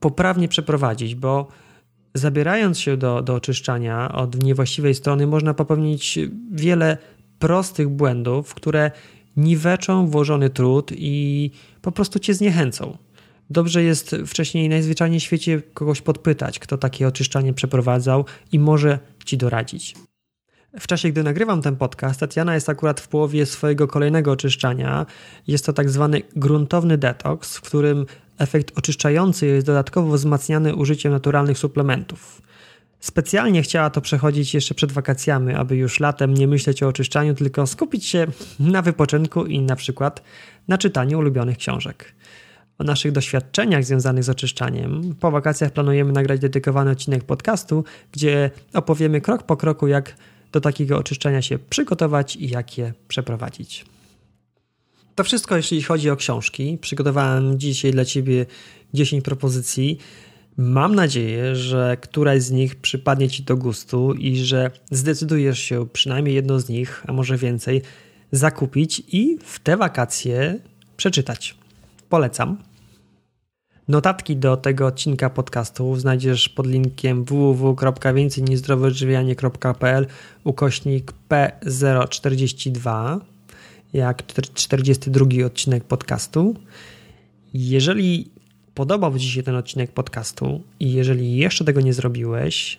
poprawnie 0.01 0.49
przeprowadzić, 0.49 1.15
bo 1.15 1.49
zabierając 2.15 2.79
się 2.79 2.97
do, 2.97 3.23
do 3.23 3.35
oczyszczania 3.35 4.13
od 4.13 4.43
niewłaściwej 4.43 4.95
strony, 4.95 5.27
można 5.27 5.55
popełnić 5.55 6.19
wiele 6.53 6.99
prostych 7.39 7.89
błędów, 7.89 8.55
które 8.55 8.91
niweczą 9.37 10.07
włożony 10.07 10.51
trud 10.51 10.93
i 10.95 11.51
po 11.83 11.93
prostu 11.93 12.19
cię 12.19 12.35
zniechęcą. 12.35 12.97
Dobrze 13.51 13.83
jest 13.83 14.17
wcześniej 14.27 14.69
najzwyczajniej 14.69 15.21
w 15.21 15.23
świecie 15.23 15.63
kogoś 15.75 16.01
podpytać, 16.01 16.59
kto 16.59 16.79
takie 16.79 17.09
oczyszczanie 17.09 17.53
przeprowadzał 17.53 18.25
i 18.53 18.59
może 18.59 18.99
ci 19.25 19.37
doradzić. 19.37 19.95
W 20.81 20.87
czasie, 20.87 21.09
gdy 21.09 21.23
nagrywam 21.23 21.63
ten 21.63 21.77
podcast, 21.77 22.21
Tatiana 22.21 22.55
jest 22.55 22.69
akurat 22.69 23.01
w 23.01 23.09
połowie 23.09 23.47
swojego 23.47 23.89
kolejnego 23.89 24.33
oczyszczania. 24.33 25.07
Jest 25.47 25.67
to 25.67 25.73
tak 25.73 25.91
zwany 25.91 26.23
gruntowny 26.37 26.99
detoks, 26.99 27.57
w 27.57 27.61
którym 27.61 28.07
efekt 28.39 28.79
oczyszczający 28.79 29.47
jest 29.47 29.67
dodatkowo 29.67 30.13
wzmacniany 30.13 30.75
użyciem 30.75 31.13
naturalnych 31.13 31.59
suplementów. 31.59 32.43
Specjalnie 33.07 33.63
chciała 33.63 33.91
to 33.91 34.01
przechodzić 34.01 34.55
jeszcze 34.55 34.75
przed 34.75 34.93
wakacjami, 34.93 35.55
aby 35.55 35.77
już 35.77 36.01
latem 36.01 36.35
nie 36.35 36.49
myśleć 36.49 36.83
o 36.83 36.89
oczyszczaniu, 36.89 37.35
tylko 37.35 37.67
skupić 37.67 38.07
się 38.07 38.27
na 38.61 38.83
wypoczynku 38.83 39.45
i 39.45 39.61
na 39.61 39.77
przykład 39.77 40.23
na 40.69 40.79
czytaniu 40.79 41.19
ulubionych 41.19 41.59
książek. 41.59 42.15
O 42.79 42.85
naszych 42.85 43.13
doświadczeniach 43.13 43.85
związanych 43.85 44.25
z 44.25 44.29
oczyszczaniem 44.29 45.15
po 45.21 45.31
wakacjach 45.31 45.73
planujemy 45.73 46.13
nagrać 46.13 46.41
dedykowany 46.41 46.91
odcinek 46.91 47.25
podcastu, 47.25 47.85
gdzie 48.13 48.51
opowiemy 48.75 49.21
krok 49.21 49.43
po 49.43 49.57
kroku, 49.57 49.87
jak 49.87 50.17
do 50.53 50.61
takiego 50.61 50.99
oczyszczenia 50.99 51.43
się 51.43 51.59
przygotować 51.59 52.37
i 52.37 52.49
jak 52.49 52.79
je 52.79 52.93
przeprowadzić. 53.09 53.85
To 55.15 55.25
wszystko, 55.25 55.57
jeśli 55.57 55.83
chodzi 55.83 56.11
o 56.11 56.17
książki. 56.17 56.79
Przygotowałem 56.81 57.59
dzisiaj 57.59 57.93
dla 57.93 58.05
Ciebie 58.05 58.47
10 58.95 59.25
propozycji. 59.25 59.99
Mam 60.57 60.95
nadzieję, 60.95 61.57
że 61.57 61.97
któraś 62.01 62.43
z 62.43 62.51
nich 62.51 62.77
przypadnie 62.77 63.29
Ci 63.29 63.43
do 63.43 63.57
gustu 63.57 64.13
i 64.13 64.37
że 64.37 64.71
zdecydujesz 64.91 65.59
się 65.59 65.87
przynajmniej 65.93 66.35
jedno 66.35 66.61
z 66.61 66.69
nich, 66.69 67.03
a 67.07 67.13
może 67.13 67.37
więcej, 67.37 67.83
zakupić 68.33 69.03
i 69.13 69.39
w 69.45 69.59
te 69.59 69.77
wakacje 69.77 70.59
przeczytać. 70.97 71.55
Polecam. 72.09 72.59
Notatki 73.89 74.37
do 74.37 74.57
tego 74.57 74.87
odcinka 74.87 75.31
podcastu 75.31 75.97
znajdziesz 75.97 76.49
pod 76.49 76.67
linkiem 76.67 77.25
www.więcejniezdrowoodżywianie.pl 77.25 80.07
ukośnik 80.45 81.13
P042 81.29 83.21
jak 83.93 84.23
42 84.55 85.27
odcinek 85.47 85.85
podcastu. 85.85 86.55
Jeżeli 87.55 88.31
podobał 88.77 89.19
Ci 89.19 89.31
się 89.31 89.43
ten 89.43 89.57
odcinek 89.57 89.93
podcastu 89.93 90.63
i 90.81 90.93
jeżeli 90.93 91.37
jeszcze 91.37 91.65
tego 91.65 91.81
nie 91.81 91.93
zrobiłeś, 91.93 92.79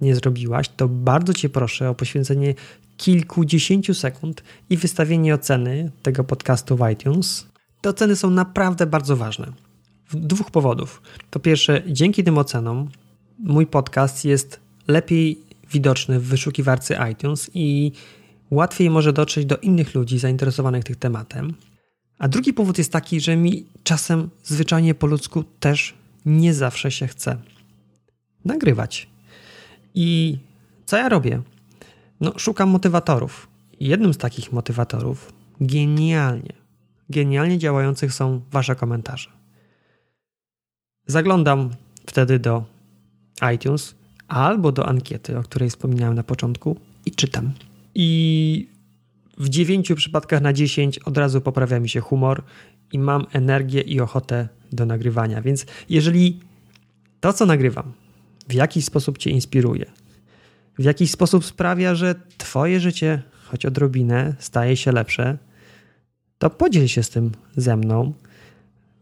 nie 0.00 0.14
zrobiłaś, 0.14 0.68
to 0.76 0.88
bardzo 0.88 1.34
Cię 1.34 1.48
proszę 1.48 1.90
o 1.90 1.94
poświęcenie 1.94 2.54
kilkudziesięciu 2.96 3.94
sekund 3.94 4.42
i 4.70 4.76
wystawienie 4.76 5.34
oceny 5.34 5.90
tego 6.02 6.24
podcastu 6.24 6.76
w 6.76 6.90
iTunes. 6.90 7.46
Te 7.80 7.90
oceny 7.90 8.16
są 8.16 8.30
naprawdę 8.30 8.86
bardzo 8.86 9.16
ważne. 9.16 9.52
Z 10.10 10.16
dwóch 10.16 10.50
powodów. 10.50 11.02
Po 11.30 11.40
pierwsze, 11.40 11.82
dzięki 11.86 12.24
tym 12.24 12.38
ocenom 12.38 12.88
mój 13.38 13.66
podcast 13.66 14.24
jest 14.24 14.60
lepiej 14.88 15.40
widoczny 15.72 16.20
w 16.20 16.24
wyszukiwarce 16.24 17.10
iTunes 17.12 17.50
i 17.54 17.92
łatwiej 18.50 18.90
może 18.90 19.12
dotrzeć 19.12 19.46
do 19.46 19.56
innych 19.56 19.94
ludzi 19.94 20.18
zainteresowanych 20.18 20.84
tym 20.84 20.96
tematem. 20.96 21.54
A 22.18 22.28
drugi 22.28 22.52
powód 22.52 22.78
jest 22.78 22.92
taki, 22.92 23.20
że 23.20 23.36
mi 23.36 23.66
czasem 23.82 24.30
zwyczajnie 24.44 24.94
po 24.94 25.06
ludzku 25.06 25.44
też 25.60 25.94
nie 26.26 26.54
zawsze 26.54 26.90
się 26.90 27.06
chce 27.06 27.36
nagrywać. 28.44 29.08
I 29.94 30.38
co 30.86 30.96
ja 30.96 31.08
robię? 31.08 31.42
No, 32.20 32.32
szukam 32.36 32.68
motywatorów. 32.68 33.48
Jednym 33.80 34.14
z 34.14 34.18
takich 34.18 34.52
motywatorów, 34.52 35.32
genialnie, 35.60 36.52
genialnie 37.10 37.58
działających 37.58 38.12
są 38.12 38.40
Wasze 38.50 38.76
komentarze. 38.76 39.30
Zaglądam 41.06 41.70
wtedy 42.06 42.38
do 42.38 42.64
iTunes 43.54 43.94
albo 44.28 44.72
do 44.72 44.88
ankiety, 44.88 45.38
o 45.38 45.42
której 45.42 45.70
wspominałem 45.70 46.14
na 46.14 46.22
początku, 46.22 46.76
i 47.06 47.10
czytam. 47.10 47.52
I 47.94 48.68
w 49.38 49.48
9 49.48 49.92
przypadkach 49.96 50.40
na 50.40 50.52
10 50.52 50.98
od 50.98 51.18
razu 51.18 51.40
poprawia 51.40 51.80
mi 51.80 51.88
się 51.88 52.00
humor 52.00 52.42
i 52.92 52.98
mam 52.98 53.26
energię 53.32 53.80
i 53.80 54.00
ochotę 54.00 54.48
do 54.72 54.86
nagrywania. 54.86 55.42
Więc 55.42 55.66
jeżeli 55.88 56.40
to, 57.20 57.32
co 57.32 57.46
nagrywam, 57.46 57.92
w 58.48 58.52
jakiś 58.52 58.84
sposób 58.84 59.18
Cię 59.18 59.30
inspiruje, 59.30 59.86
w 60.78 60.84
jakiś 60.84 61.10
sposób 61.10 61.44
sprawia, 61.44 61.94
że 61.94 62.14
Twoje 62.38 62.80
życie, 62.80 63.22
choć 63.44 63.66
odrobinę, 63.66 64.34
staje 64.38 64.76
się 64.76 64.92
lepsze, 64.92 65.38
to 66.38 66.50
podziel 66.50 66.88
się 66.88 67.02
z 67.02 67.10
tym 67.10 67.32
ze 67.56 67.76
mną, 67.76 68.12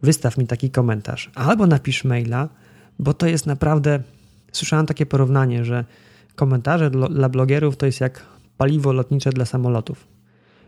wystaw 0.02 0.38
mi 0.38 0.46
taki 0.46 0.70
komentarz 0.70 1.30
albo 1.34 1.66
napisz 1.66 2.04
maila, 2.04 2.48
bo 2.98 3.14
to 3.14 3.26
jest 3.26 3.46
naprawdę. 3.46 4.02
Słyszałem 4.52 4.86
takie 4.86 5.06
porównanie, 5.06 5.64
że 5.64 5.84
komentarze 6.34 6.90
dla 6.90 7.28
blogerów 7.28 7.76
to 7.76 7.86
jest 7.86 8.00
jak 8.00 8.22
paliwo 8.56 8.92
lotnicze 8.92 9.30
dla 9.30 9.44
samolotów. 9.44 10.13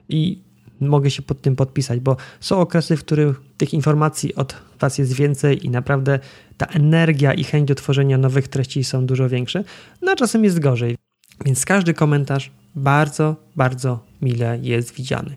I 0.09 0.39
mogę 0.81 1.11
się 1.11 1.23
pod 1.23 1.41
tym 1.41 1.57
podpisać, 1.57 2.01
bo 2.01 2.17
są 2.41 2.61
okresy, 2.61 2.97
w 2.97 3.01
których 3.01 3.41
tych 3.57 3.75
informacji 3.75 4.35
od 4.35 4.57
Was 4.81 4.99
jest 4.99 5.13
więcej 5.13 5.67
i 5.67 5.71
naprawdę 5.71 6.19
ta 6.57 6.67
energia 6.67 7.33
i 7.33 7.45
chęć 7.45 7.69
do 7.69 7.75
tworzenia 7.75 8.19
nowych 8.19 8.49
treści 8.49 8.85
są 8.85 9.07
dużo 9.07 9.29
większe, 9.29 9.65
no 10.03 10.13
a 10.13 10.17
czasem 10.17 10.45
jest 10.45 10.59
gorzej. 10.59 10.97
Więc 11.45 11.65
każdy 11.65 11.95
komentarz 11.95 12.51
bardzo, 12.75 13.37
bardzo 13.57 14.05
mile 14.23 14.59
jest 14.63 14.95
widziany. 14.95 15.37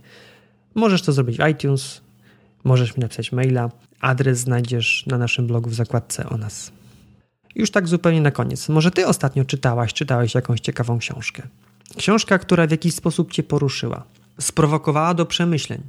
Możesz 0.76 1.02
to 1.02 1.12
zrobić 1.14 1.38
w 1.38 1.48
iTunes, 1.48 2.02
możesz 2.64 2.98
mi 2.98 3.02
napisać 3.02 3.32
maila. 3.32 3.70
Adres 4.02 4.40
znajdziesz 4.40 5.06
na 5.08 5.18
naszym 5.18 5.48
blogu 5.48 5.70
w 5.70 5.74
zakładce 5.74 6.30
o 6.30 6.38
nas. 6.38 6.72
Już 7.56 7.72
tak 7.72 7.88
zupełnie 7.88 8.22
na 8.22 8.32
koniec. 8.32 8.70
Może 8.70 8.92
ty 8.92 9.08
ostatnio 9.08 9.46
czytałaś, 9.46 9.94
czytałeś 9.94 10.36
jakąś 10.36 10.60
ciekawą 10.60 11.00
książkę. 11.00 11.44
Książka, 11.98 12.40
która 12.40 12.68
w 12.68 12.72
jakiś 12.72 12.96
sposób 12.96 13.32
cię 13.32 13.44
poruszyła, 13.44 14.04
sprowokowała 14.40 15.14
do 15.14 15.26
przemyśleń. 15.26 15.82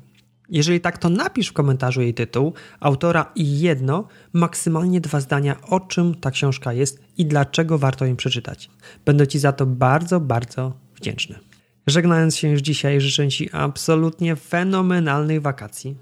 Jeżeli 0.51 0.81
tak, 0.81 0.99
to 0.99 1.09
napisz 1.09 1.49
w 1.49 1.53
komentarzu 1.53 2.03
jej 2.03 2.15
tytuł, 2.15 2.53
autora 2.81 3.33
i 3.35 3.61
jedno, 3.61 4.09
maksymalnie 4.33 5.01
dwa 5.01 5.21
zdania, 5.21 5.57
o 5.61 5.81
czym 5.81 6.15
ta 6.15 6.31
książka 6.31 6.73
jest 6.73 7.03
i 7.19 7.27
dlaczego 7.27 7.79
warto 7.79 8.07
ją 8.07 8.17
przeczytać. 8.17 8.71
Będę 9.05 9.29
Ci 9.29 9.39
za 9.39 9.53
to 9.53 9.67
bardzo, 9.67 10.21
bardzo 10.21 10.73
wdzięczny. 10.97 11.39
Żegnając 11.87 12.37
się 12.37 12.49
już 12.49 12.61
dzisiaj, 12.61 13.01
życzę 13.01 13.29
Ci 13.29 13.51
absolutnie 13.53 14.37
fenomenalnych 14.37 15.43
wakacji, 15.43 15.97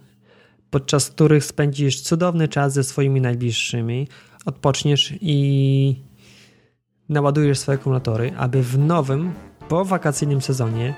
podczas 0.70 1.10
których 1.10 1.44
spędzisz 1.44 2.00
cudowny 2.00 2.48
czas 2.48 2.72
ze 2.72 2.84
swoimi 2.84 3.20
najbliższymi, 3.20 4.08
odpoczniesz 4.46 5.14
i 5.20 6.02
naładujesz 7.08 7.58
swoje 7.58 7.78
akumulatory, 7.78 8.32
aby 8.36 8.62
w 8.62 8.78
nowym, 8.78 9.32
po 9.68 9.84
wakacyjnym 9.84 10.40
sezonie 10.40 10.94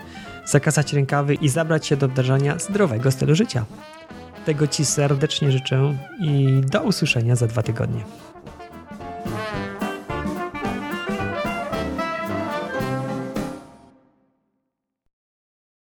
zakasać 0.46 0.92
rękawy 0.92 1.34
i 1.34 1.48
zabrać 1.48 1.86
się 1.86 1.96
do 1.96 2.08
wdrażania 2.08 2.58
zdrowego 2.58 3.10
stylu 3.10 3.34
życia. 3.34 3.64
Tego 4.46 4.66
Ci 4.66 4.84
serdecznie 4.84 5.52
życzę 5.52 5.94
i 6.20 6.60
do 6.70 6.82
usłyszenia 6.82 7.36
za 7.36 7.46
dwa 7.46 7.62
tygodnie. 7.62 8.29